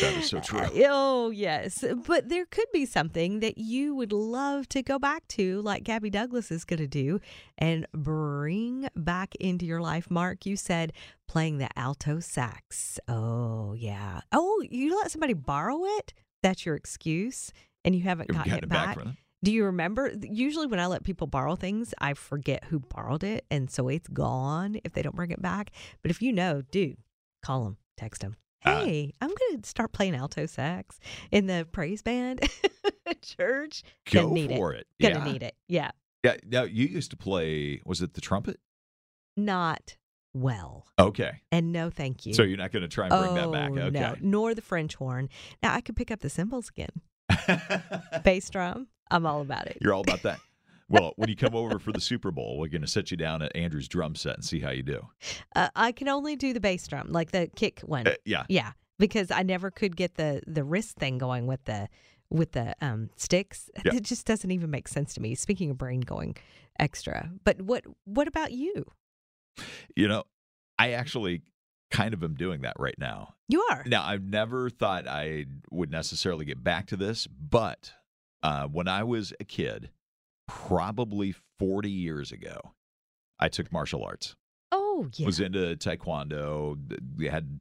That 0.00 0.16
is 0.18 0.28
so 0.28 0.40
true. 0.44 0.66
Oh, 0.86 1.30
yes. 1.30 1.84
But 2.06 2.28
there 2.28 2.46
could 2.46 2.66
be 2.72 2.86
something 2.86 3.40
that 3.40 3.58
you 3.58 3.94
would 3.94 4.12
love 4.12 4.68
to 4.70 4.82
go 4.82 4.98
back 4.98 5.26
to, 5.28 5.60
like 5.62 5.82
Gabby 5.84 6.10
Douglas 6.10 6.50
is 6.50 6.64
going 6.64 6.78
to 6.78 6.86
do, 6.86 7.20
and 7.58 7.86
bring 7.92 8.88
back 8.94 9.34
into 9.36 9.66
your 9.66 9.80
life. 9.80 10.10
Mark, 10.10 10.46
you 10.46 10.56
said 10.56 10.92
playing 11.26 11.58
the 11.58 11.68
alto 11.76 12.20
sax. 12.20 12.98
Oh, 13.08 13.72
yeah. 13.74 14.20
Oh, 14.32 14.62
you 14.68 14.96
let 14.96 15.10
somebody 15.10 15.34
borrow 15.34 15.84
it? 15.84 16.12
That's 16.42 16.64
your 16.64 16.74
excuse, 16.74 17.52
and 17.84 17.94
you 17.94 18.02
haven't 18.02 18.30
Have 18.30 18.44
gotten 18.46 18.50
gotten 18.52 18.64
it 18.64 18.66
it 18.66 18.68
back 18.68 18.96
back. 18.96 19.06
Do 19.42 19.52
you 19.52 19.64
remember? 19.64 20.12
Usually, 20.22 20.66
when 20.66 20.80
I 20.80 20.86
let 20.86 21.02
people 21.02 21.26
borrow 21.26 21.56
things, 21.56 21.94
I 21.98 22.14
forget 22.14 22.64
who 22.64 22.80
borrowed 22.80 23.24
it, 23.24 23.46
and 23.50 23.70
so 23.70 23.88
it's 23.88 24.08
gone 24.08 24.78
if 24.84 24.92
they 24.92 25.02
don't 25.02 25.16
bring 25.16 25.30
it 25.30 25.40
back. 25.40 25.70
But 26.02 26.10
if 26.10 26.20
you 26.20 26.32
know, 26.32 26.62
dude, 26.70 26.98
call 27.42 27.64
them, 27.64 27.76
text 27.96 28.20
them. 28.20 28.36
Uh, 28.64 28.84
Hey, 28.84 29.14
I'm 29.22 29.28
going 29.30 29.62
to 29.62 29.68
start 29.68 29.92
playing 29.92 30.14
alto 30.14 30.44
sax 30.44 31.00
in 31.30 31.46
the 31.46 31.66
praise 31.72 32.02
band 32.02 32.46
church. 33.22 33.82
Go 34.10 34.24
Gonna 34.24 34.34
need 34.34 34.50
for 34.50 34.74
it. 34.74 34.86
it. 34.98 35.02
Gonna 35.14 35.24
yeah. 35.24 35.32
need 35.32 35.42
it. 35.42 35.54
Yeah. 35.66 35.90
Yeah. 36.22 36.36
Now 36.46 36.64
you 36.64 36.84
used 36.86 37.10
to 37.12 37.16
play. 37.16 37.80
Was 37.86 38.02
it 38.02 38.12
the 38.12 38.20
trumpet? 38.20 38.60
not 39.36 39.96
well. 40.32 40.86
Okay. 40.98 41.40
And 41.50 41.72
no, 41.72 41.90
thank 41.90 42.26
you. 42.26 42.34
So 42.34 42.42
you're 42.42 42.58
not 42.58 42.72
going 42.72 42.82
to 42.82 42.88
try 42.88 43.06
and 43.06 43.10
bring 43.10 43.38
oh, 43.38 43.50
that 43.50 43.52
back. 43.52 43.70
Okay. 43.72 43.90
no, 43.90 44.14
nor 44.20 44.54
the 44.54 44.62
French 44.62 44.94
horn. 44.94 45.28
Now 45.62 45.74
I 45.74 45.80
could 45.80 45.96
pick 45.96 46.10
up 46.10 46.20
the 46.20 46.30
cymbals 46.30 46.70
again. 46.70 46.90
Bass 48.24 48.50
drum, 48.50 48.88
I'm 49.10 49.26
all 49.26 49.40
about 49.40 49.66
it. 49.66 49.78
You're 49.80 49.94
all 49.94 50.00
about 50.02 50.22
that. 50.22 50.40
Well, 50.88 51.12
when 51.16 51.28
you 51.28 51.36
come 51.36 51.54
over 51.54 51.78
for 51.78 51.92
the 51.92 52.00
Super 52.00 52.32
Bowl, 52.32 52.58
we're 52.58 52.68
going 52.68 52.82
to 52.82 52.88
set 52.88 53.12
you 53.12 53.16
down 53.16 53.42
at 53.42 53.54
Andrew's 53.54 53.86
drum 53.86 54.16
set 54.16 54.34
and 54.34 54.44
see 54.44 54.58
how 54.58 54.70
you 54.70 54.82
do. 54.82 55.06
Uh, 55.54 55.68
I 55.76 55.92
can 55.92 56.08
only 56.08 56.34
do 56.34 56.52
the 56.52 56.58
bass 56.58 56.86
drum, 56.88 57.12
like 57.12 57.30
the 57.30 57.48
kick 57.54 57.80
one. 57.80 58.08
Uh, 58.08 58.14
yeah. 58.24 58.44
Yeah, 58.48 58.72
because 58.98 59.30
I 59.30 59.44
never 59.44 59.70
could 59.70 59.96
get 59.96 60.16
the 60.16 60.42
the 60.46 60.64
wrist 60.64 60.96
thing 60.96 61.18
going 61.18 61.46
with 61.46 61.64
the 61.64 61.88
with 62.28 62.52
the 62.52 62.74
um 62.80 63.10
sticks. 63.16 63.70
Yeah. 63.84 63.94
It 63.94 64.02
just 64.02 64.26
doesn't 64.26 64.50
even 64.50 64.70
make 64.70 64.88
sense 64.88 65.14
to 65.14 65.20
me. 65.20 65.36
Speaking 65.36 65.70
of 65.70 65.78
brain 65.78 66.00
going 66.00 66.36
extra, 66.78 67.30
but 67.44 67.62
what 67.62 67.84
what 68.04 68.26
about 68.26 68.50
you? 68.50 68.84
You 69.94 70.08
know, 70.08 70.24
I 70.76 70.92
actually 70.92 71.42
kind 71.90 72.14
of 72.14 72.22
am 72.24 72.34
doing 72.34 72.62
that 72.62 72.74
right 72.78 72.94
now. 72.98 73.34
You 73.48 73.64
are. 73.70 73.84
Now, 73.86 74.04
I've 74.04 74.22
never 74.22 74.70
thought 74.70 75.06
I 75.06 75.46
would 75.70 75.90
necessarily 75.90 76.44
get 76.44 76.62
back 76.62 76.86
to 76.88 76.96
this, 76.96 77.26
but 77.26 77.92
uh, 78.42 78.66
when 78.66 78.88
I 78.88 79.04
was 79.04 79.32
a 79.40 79.44
kid, 79.44 79.90
probably 80.46 81.34
40 81.58 81.90
years 81.90 82.32
ago, 82.32 82.72
I 83.38 83.48
took 83.48 83.72
martial 83.72 84.04
arts. 84.04 84.36
Oh 84.72 85.08
yeah. 85.14 85.26
Was 85.26 85.40
into 85.40 85.76
taekwondo. 85.76 86.78
We 87.16 87.26
had 87.26 87.60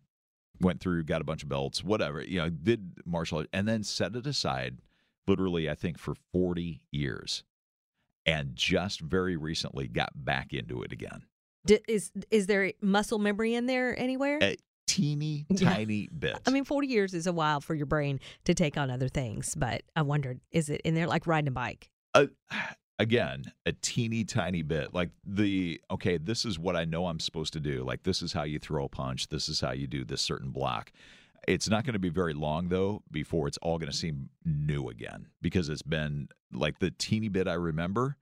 went 0.62 0.80
through, 0.80 1.04
got 1.04 1.22
a 1.22 1.26
bunch 1.26 1.44
of 1.44 1.50
belts, 1.50 1.84
whatever. 1.84 2.22
You 2.22 2.40
know, 2.40 2.50
did 2.50 2.94
martial 3.06 3.40
arts, 3.40 3.50
and 3.54 3.68
then 3.68 3.84
set 3.84 4.16
it 4.16 4.28
aside. 4.28 4.80
Literally, 5.28 5.70
I 5.70 5.76
think 5.76 5.98
for 5.98 6.16
40 6.34 6.82
years, 6.92 7.44
and 8.26 8.56
just 8.56 9.00
very 9.00 9.38
recently 9.38 9.88
got 9.88 10.10
back 10.16 10.54
into 10.54 10.82
it 10.82 10.92
again. 10.92 11.24
D- 11.66 11.80
is 11.88 12.12
is 12.32 12.48
there 12.48 12.74
muscle 12.82 13.20
memory 13.20 13.54
in 13.54 13.66
there 13.66 13.98
anywhere? 14.00 14.40
A 14.42 14.58
teeny 14.90 15.46
Yeah. 15.50 15.74
tiny 15.74 16.10
bit. 16.18 16.38
I 16.46 16.50
mean, 16.52 16.64
40 16.66 16.88
years 16.88 17.14
is 17.14 17.28
a 17.28 17.34
while 17.34 17.62
for 17.62 17.76
your 17.76 17.86
brain 17.86 18.20
to 18.46 18.54
take 18.54 18.78
on 18.78 18.90
other 18.90 19.08
things, 19.08 19.56
but 19.56 19.84
I 19.96 20.02
wondered, 20.02 20.40
is 20.52 20.70
it 20.70 20.82
in 20.84 20.96
there 20.96 21.08
like 21.08 21.28
riding 21.28 21.48
a 21.48 21.52
bike? 21.52 21.90
uh, 22.16 22.26
again 23.00 23.46
a 23.66 23.72
teeny 23.72 24.26
tiny 24.26 24.62
bit 24.62 24.94
like 24.94 25.10
the 25.26 25.80
okay 25.90 26.18
this 26.18 26.44
is 26.44 26.60
what 26.60 26.76
i 26.76 26.84
know 26.84 27.06
i'm 27.08 27.18
supposed 27.20 27.54
to 27.54 27.60
do 27.62 27.82
like 27.82 28.04
this 28.04 28.22
is 28.22 28.34
how 28.34 28.44
you 28.44 28.60
throw 28.60 28.84
a 28.84 28.90
punch 28.90 29.30
this 29.30 29.48
is 29.48 29.62
how 29.62 29.72
you 29.72 29.88
do 29.88 30.04
this 30.04 30.22
certain 30.22 30.50
block 30.52 30.92
it's 31.48 31.70
not 31.70 31.86
going 31.86 31.94
to 31.94 32.00
be 32.00 32.10
very 32.10 32.34
long 32.34 32.68
though 32.68 33.02
before 33.10 33.48
it's 33.48 33.58
all 33.60 33.78
going 33.78 33.90
to 33.90 33.96
seem 33.96 34.28
new 34.44 34.90
again 34.90 35.28
because 35.42 35.70
it's 35.70 35.82
been 35.82 36.28
like 36.52 36.80
the 36.80 36.92
teeny 36.92 37.30
bit 37.30 37.48
i 37.48 37.54
remember 37.54 38.18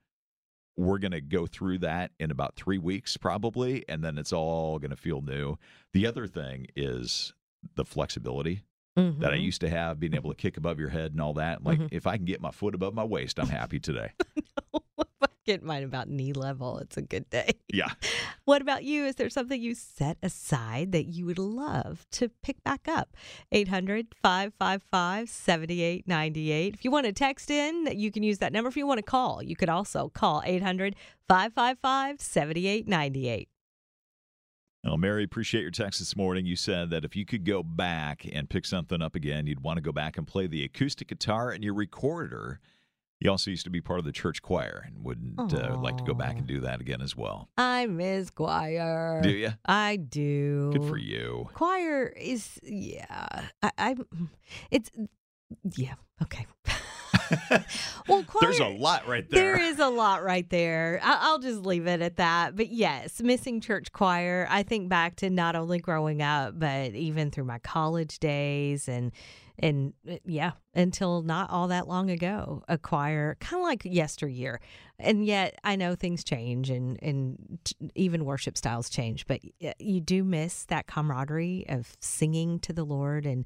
we're 0.78 0.98
going 0.98 1.10
to 1.12 1.20
go 1.20 1.46
through 1.46 1.76
that 1.78 2.12
in 2.20 2.30
about 2.30 2.54
three 2.56 2.78
weeks 2.78 3.16
probably 3.18 3.84
and 3.88 4.02
then 4.02 4.16
it's 4.16 4.32
all 4.32 4.78
going 4.78 4.90
to 4.90 4.96
feel 4.96 5.20
new 5.20 5.56
the 5.92 6.06
other 6.06 6.26
thing 6.26 6.66
is 6.76 7.34
the 7.74 7.84
flexibility 7.84 8.62
that 8.96 9.32
I 9.32 9.36
Mhm. 9.36 9.42
used 9.42 9.60
to 9.60 9.68
have, 9.68 10.00
being 10.00 10.14
able 10.14 10.30
to 10.30 10.36
kick 10.36 10.56
above 10.56 10.80
your 10.80 10.88
head 10.88 11.12
and 11.12 11.20
all 11.20 11.34
that. 11.34 11.62
Like, 11.62 11.78
Mhm. 11.78 11.88
if 11.92 12.04
I 12.08 12.16
can 12.16 12.24
get 12.24 12.40
my 12.40 12.50
foot 12.50 12.74
above 12.74 12.94
my 12.94 13.04
waist, 13.04 13.38
I'm 13.38 13.48
happy 13.48 13.78
today. 13.78 14.10
I 15.22 15.27
get 15.48 15.62
mine 15.62 15.82
about 15.82 16.08
knee 16.08 16.34
level, 16.34 16.78
it's 16.78 16.98
a 16.98 17.02
good 17.02 17.28
day. 17.30 17.52
Yeah. 17.72 17.88
What 18.44 18.62
about 18.62 18.82
you? 18.82 19.04
Is 19.04 19.16
there 19.16 19.28
something 19.28 19.60
you 19.60 19.74
set 19.74 20.16
aside 20.22 20.92
that 20.92 21.04
you 21.04 21.26
would 21.26 21.38
love 21.38 22.06
to 22.12 22.30
pick 22.42 22.64
back 22.64 22.88
up? 22.88 23.14
800 23.52 24.06
555 24.22 25.28
7898. 25.28 26.72
If 26.72 26.82
you 26.82 26.90
want 26.90 27.04
to 27.04 27.12
text 27.12 27.50
in, 27.50 27.88
you 27.92 28.10
can 28.10 28.22
use 28.22 28.38
that 28.38 28.54
number. 28.54 28.68
If 28.68 28.76
you 28.78 28.86
want 28.86 28.98
to 28.98 29.02
call, 29.02 29.42
you 29.42 29.54
could 29.54 29.68
also 29.68 30.08
call 30.08 30.42
800 30.46 30.96
555 31.28 32.22
7898. 32.22 33.50
Well, 34.82 34.96
Mary, 34.96 35.24
appreciate 35.24 35.60
your 35.60 35.70
text 35.70 35.98
this 35.98 36.16
morning. 36.16 36.46
You 36.46 36.56
said 36.56 36.88
that 36.88 37.04
if 37.04 37.14
you 37.14 37.26
could 37.26 37.44
go 37.44 37.62
back 37.62 38.26
and 38.32 38.48
pick 38.48 38.64
something 38.64 39.02
up 39.02 39.14
again, 39.14 39.46
you'd 39.46 39.60
want 39.60 39.76
to 39.76 39.82
go 39.82 39.92
back 39.92 40.16
and 40.16 40.26
play 40.26 40.46
the 40.46 40.64
acoustic 40.64 41.08
guitar 41.08 41.50
and 41.50 41.62
your 41.62 41.74
recorder. 41.74 42.60
You 43.20 43.30
also 43.30 43.50
used 43.50 43.64
to 43.64 43.70
be 43.70 43.80
part 43.80 43.98
of 43.98 44.04
the 44.04 44.12
church 44.12 44.42
choir 44.42 44.84
and 44.86 45.04
would 45.04 45.34
uh, 45.38 45.76
like 45.78 45.96
to 45.96 46.04
go 46.04 46.14
back 46.14 46.38
and 46.38 46.46
do 46.46 46.60
that 46.60 46.80
again 46.80 47.00
as 47.00 47.16
well. 47.16 47.48
I 47.58 47.86
miss 47.86 48.30
choir. 48.30 49.20
Do 49.22 49.30
you? 49.30 49.50
I 49.64 49.96
do. 49.96 50.70
Good 50.72 50.84
for 50.84 50.96
you. 50.96 51.48
Choir 51.54 52.06
is, 52.06 52.60
yeah. 52.62 53.46
I, 53.62 53.70
I 53.76 53.96
it's, 54.70 54.90
yeah, 55.74 55.94
okay. 56.22 56.46
well, 58.08 58.22
choir. 58.24 58.40
There's 58.42 58.60
a 58.60 58.68
lot 58.68 59.08
right 59.08 59.28
there. 59.28 59.56
There 59.56 59.60
is 59.64 59.78
a 59.80 59.88
lot 59.88 60.22
right 60.22 60.48
there. 60.48 61.00
I- 61.02 61.18
I'll 61.22 61.38
just 61.40 61.62
leave 61.62 61.86
it 61.88 62.00
at 62.00 62.16
that. 62.16 62.54
But 62.56 62.68
yes, 62.68 63.20
missing 63.20 63.60
church 63.60 63.90
choir. 63.92 64.46
I 64.48 64.62
think 64.62 64.88
back 64.88 65.16
to 65.16 65.30
not 65.30 65.56
only 65.56 65.78
growing 65.80 66.22
up, 66.22 66.58
but 66.58 66.94
even 66.94 67.30
through 67.32 67.44
my 67.44 67.58
college 67.58 68.18
days 68.20 68.88
and 68.88 69.10
and 69.60 69.92
uh, 70.08 70.14
yeah, 70.24 70.52
until 70.78 71.22
not 71.22 71.50
all 71.50 71.68
that 71.68 71.88
long 71.88 72.08
ago, 72.08 72.62
a 72.68 72.78
choir 72.78 73.36
kind 73.40 73.60
of 73.60 73.66
like 73.66 73.84
yesteryear. 73.84 74.60
And 75.00 75.24
yet, 75.24 75.58
I 75.62 75.76
know 75.76 75.94
things 75.94 76.24
change 76.24 76.70
and 76.70 76.98
and 77.02 77.58
even 77.94 78.24
worship 78.24 78.56
styles 78.56 78.88
change, 78.88 79.26
but 79.26 79.40
you 79.78 80.00
do 80.00 80.24
miss 80.24 80.64
that 80.64 80.86
camaraderie 80.86 81.66
of 81.68 81.96
singing 82.00 82.58
to 82.60 82.72
the 82.72 82.84
Lord 82.84 83.26
and 83.26 83.44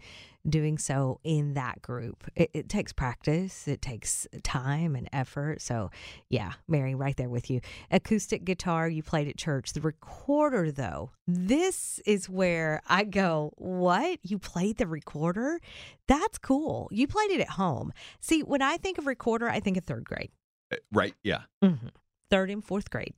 doing 0.49 0.79
so 0.79 1.21
in 1.23 1.55
that 1.55 1.81
group. 1.83 2.25
It, 2.35 2.51
it 2.53 2.69
takes 2.69 2.93
practice, 2.93 3.69
it 3.69 3.81
takes 3.81 4.27
time 4.43 4.97
and 4.97 5.09
effort. 5.13 5.61
So, 5.61 5.91
yeah, 6.29 6.53
Mary, 6.67 6.95
right 6.95 7.17
there 7.17 7.29
with 7.29 7.51
you. 7.51 7.61
Acoustic 7.91 8.45
guitar 8.45 8.89
you 8.89 9.03
played 9.03 9.29
at 9.29 9.37
church. 9.37 9.73
The 9.73 9.81
recorder, 9.81 10.73
though, 10.73 11.11
this 11.27 12.01
is 12.07 12.29
where 12.29 12.83
I 12.89 13.05
go, 13.05 13.53
What? 13.57 14.19
You 14.23 14.39
played 14.39 14.79
the 14.79 14.87
recorder? 14.87 15.61
That's 16.09 16.39
cool. 16.39 16.89
You 16.91 17.07
played 17.07 17.22
it 17.31 17.41
at 17.41 17.51
home. 17.51 17.93
See, 18.21 18.43
when 18.43 18.63
I 18.63 18.77
think 18.77 18.99
of 18.99 19.07
recorder, 19.07 19.49
I 19.49 19.61
think 19.61 19.77
of 19.77 19.85
third 19.85 20.05
grade, 20.05 20.31
Uh, 20.73 20.77
right? 20.93 21.15
Yeah. 21.23 21.43
mm-hmm. 21.63 21.89
third 22.31 22.51
and 22.51 22.65
fourth 22.65 22.89
grade 22.91 23.15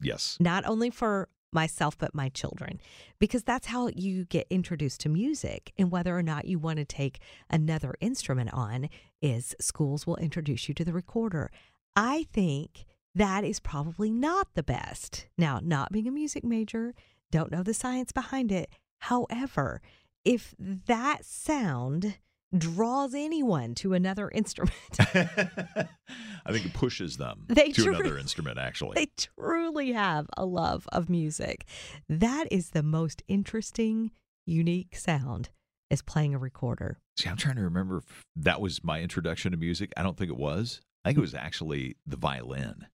Yes. 0.00 0.36
not 0.40 0.64
only 0.66 0.90
for 0.90 1.28
myself 1.52 1.96
but 1.98 2.14
my 2.14 2.28
children 2.30 2.80
because 3.20 3.44
that's 3.44 3.66
how 3.66 3.88
you 3.94 4.24
get 4.24 4.46
introduced 4.50 5.00
to 5.02 5.08
music 5.08 5.70
and 5.78 5.90
whether 5.92 6.16
or 6.16 6.22
not 6.22 6.46
you 6.46 6.58
want 6.58 6.78
to 6.78 6.84
take 6.84 7.20
another 7.50 7.94
instrument 8.00 8.52
on 8.54 8.88
is 9.20 9.54
schools 9.60 10.06
will 10.06 10.16
introduce 10.16 10.66
you 10.66 10.74
to 10.74 10.84
the 10.84 10.94
recorder 10.94 11.50
i 11.94 12.24
think 12.32 12.86
that 13.14 13.44
is 13.44 13.60
probably 13.60 14.10
not 14.10 14.48
the 14.54 14.62
best 14.62 15.26
now 15.36 15.60
not 15.62 15.92
being 15.92 16.08
a 16.08 16.10
music 16.10 16.42
major 16.42 16.94
don't 17.30 17.52
know 17.52 17.62
the 17.62 17.74
science 17.74 18.12
behind 18.12 18.50
it 18.50 18.70
however 19.00 19.82
if 20.24 20.54
that 20.58 21.22
sound 21.24 22.16
draws 22.56 23.14
anyone 23.14 23.74
to 23.76 23.94
another 23.94 24.28
instrument 24.30 24.74
I 24.98 26.50
think 26.50 26.66
it 26.66 26.74
pushes 26.74 27.16
them 27.16 27.44
They 27.48 27.70
to 27.72 27.88
another 27.88 28.18
instrument, 28.18 28.58
actually. 28.58 28.94
they 28.96 29.08
truly 29.16 29.92
have 29.92 30.26
a 30.36 30.44
love 30.44 30.86
of 30.92 31.08
music. 31.08 31.64
That 32.08 32.48
is 32.50 32.70
the 32.70 32.82
most 32.82 33.22
interesting, 33.28 34.10
unique 34.46 34.96
sound 34.96 35.50
is 35.90 36.02
playing 36.02 36.34
a 36.34 36.38
recorder. 36.38 36.98
See, 37.16 37.28
I'm 37.28 37.36
trying 37.36 37.56
to 37.56 37.62
remember 37.62 37.98
if 37.98 38.24
that 38.36 38.60
was 38.60 38.82
my 38.82 39.00
introduction 39.00 39.52
to 39.52 39.58
music. 39.58 39.92
I 39.96 40.02
don't 40.02 40.16
think 40.16 40.30
it 40.30 40.36
was. 40.36 40.80
I 41.04 41.10
think 41.10 41.18
it 41.18 41.22
was 41.22 41.34
actually 41.34 41.96
the 42.06 42.16
violin, 42.16 42.86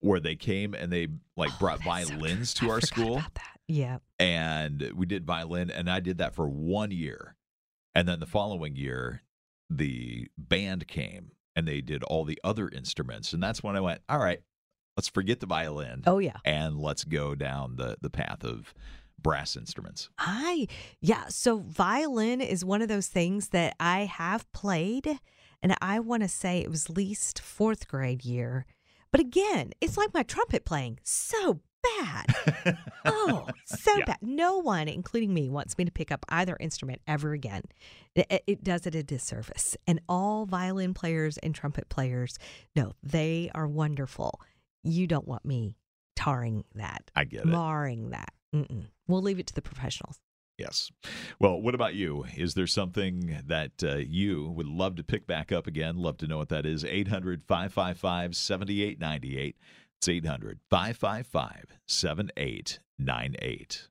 where 0.00 0.20
they 0.20 0.36
came 0.36 0.74
and 0.74 0.92
they 0.92 1.08
like 1.36 1.50
Oh, 1.54 1.56
brought 1.58 1.80
that's 1.84 2.08
so 2.08 2.14
violins 2.14 2.54
to 2.54 2.66
I 2.68 2.70
our 2.74 2.80
school. 2.80 3.22
Yeah. 3.66 3.98
and 4.18 4.92
we 4.94 5.06
did 5.06 5.24
violin, 5.26 5.70
and 5.70 5.90
I 5.90 6.00
did 6.00 6.18
that 6.18 6.34
for 6.34 6.48
one 6.48 6.90
year, 6.90 7.34
and 7.98 8.08
then 8.08 8.20
the 8.20 8.26
following 8.26 8.76
year, 8.76 9.22
the 9.68 10.28
band 10.38 10.86
came 10.86 11.32
and 11.56 11.66
they 11.66 11.80
did 11.80 12.04
all 12.04 12.24
the 12.24 12.38
other 12.44 12.68
instruments, 12.68 13.32
and 13.32 13.42
that's 13.42 13.60
when 13.62 13.74
I 13.76 13.80
went, 13.80 14.00
all 14.08 14.20
right, 14.20 14.40
let's 14.96 15.08
forget 15.08 15.40
the 15.40 15.46
violin 15.46 16.04
Oh 16.06 16.18
yeah. 16.18 16.36
and 16.44 16.78
let's 16.78 17.02
go 17.04 17.34
down 17.34 17.74
the 17.76 17.96
the 18.00 18.10
path 18.10 18.44
of 18.44 18.72
brass 19.20 19.56
instruments. 19.56 20.10
I 20.16 20.68
yeah, 21.00 21.26
so 21.28 21.58
violin 21.58 22.40
is 22.40 22.64
one 22.64 22.82
of 22.82 22.88
those 22.88 23.08
things 23.08 23.48
that 23.48 23.74
I 23.80 24.04
have 24.04 24.50
played 24.52 25.18
and 25.60 25.74
I 25.82 25.98
want 25.98 26.22
to 26.22 26.28
say 26.28 26.60
it 26.60 26.70
was 26.70 26.88
least 26.88 27.42
4th 27.42 27.88
grade 27.88 28.24
year. 28.24 28.64
But 29.10 29.20
again, 29.20 29.72
it's 29.80 29.96
like 29.96 30.14
my 30.14 30.22
trumpet 30.22 30.64
playing. 30.64 31.00
So 31.02 31.60
bad. 31.82 32.76
Oh, 33.10 33.46
so 33.64 33.96
Yeah. 33.96 34.04
bad. 34.04 34.18
No 34.20 34.58
one, 34.58 34.86
including 34.86 35.32
me, 35.32 35.48
wants 35.48 35.78
me 35.78 35.84
to 35.86 35.90
pick 35.90 36.12
up 36.12 36.26
either 36.28 36.56
instrument 36.60 37.00
ever 37.08 37.32
again. 37.32 37.62
It, 38.14 38.42
it- 38.46 38.64
does 38.64 38.86
it 38.86 38.94
a 38.94 39.02
disservice. 39.02 39.76
And 39.86 40.00
all 40.08 40.44
violin 40.44 40.92
players 40.92 41.38
and 41.38 41.54
trumpet 41.54 41.88
players, 41.88 42.38
no, 42.76 42.92
they 43.02 43.50
are 43.54 43.66
wonderful. 43.66 44.40
You 44.82 45.06
don't 45.06 45.26
want 45.26 45.44
me 45.46 45.76
tarring 46.16 46.64
that, 46.74 47.10
I 47.16 47.24
get 47.24 47.40
it. 47.40 47.46
marring 47.46 48.10
that. 48.10 48.32
Mm-mm. 48.54 48.86
We'll 49.06 49.22
leave 49.22 49.38
it 49.38 49.46
to 49.48 49.54
the 49.54 49.62
professionals. 49.62 50.18
Yes. 50.58 50.90
Well, 51.38 51.60
what 51.62 51.74
about 51.76 51.94
you? 51.94 52.24
Is 52.36 52.54
there 52.54 52.66
something 52.66 53.40
that 53.46 53.82
uh, 53.82 53.96
you 53.96 54.48
would 54.50 54.66
love 54.66 54.96
to 54.96 55.04
pick 55.04 55.26
back 55.26 55.52
up 55.52 55.66
again? 55.68 55.96
Love 55.96 56.18
to 56.18 56.26
know 56.26 56.36
what 56.38 56.48
that 56.48 56.66
is. 56.66 56.84
800 56.84 57.44
555 57.46 58.34
7898. 58.36 59.56
It's 60.00 60.08
800 60.08 60.60
555 60.70 61.80
7898. 61.88 63.88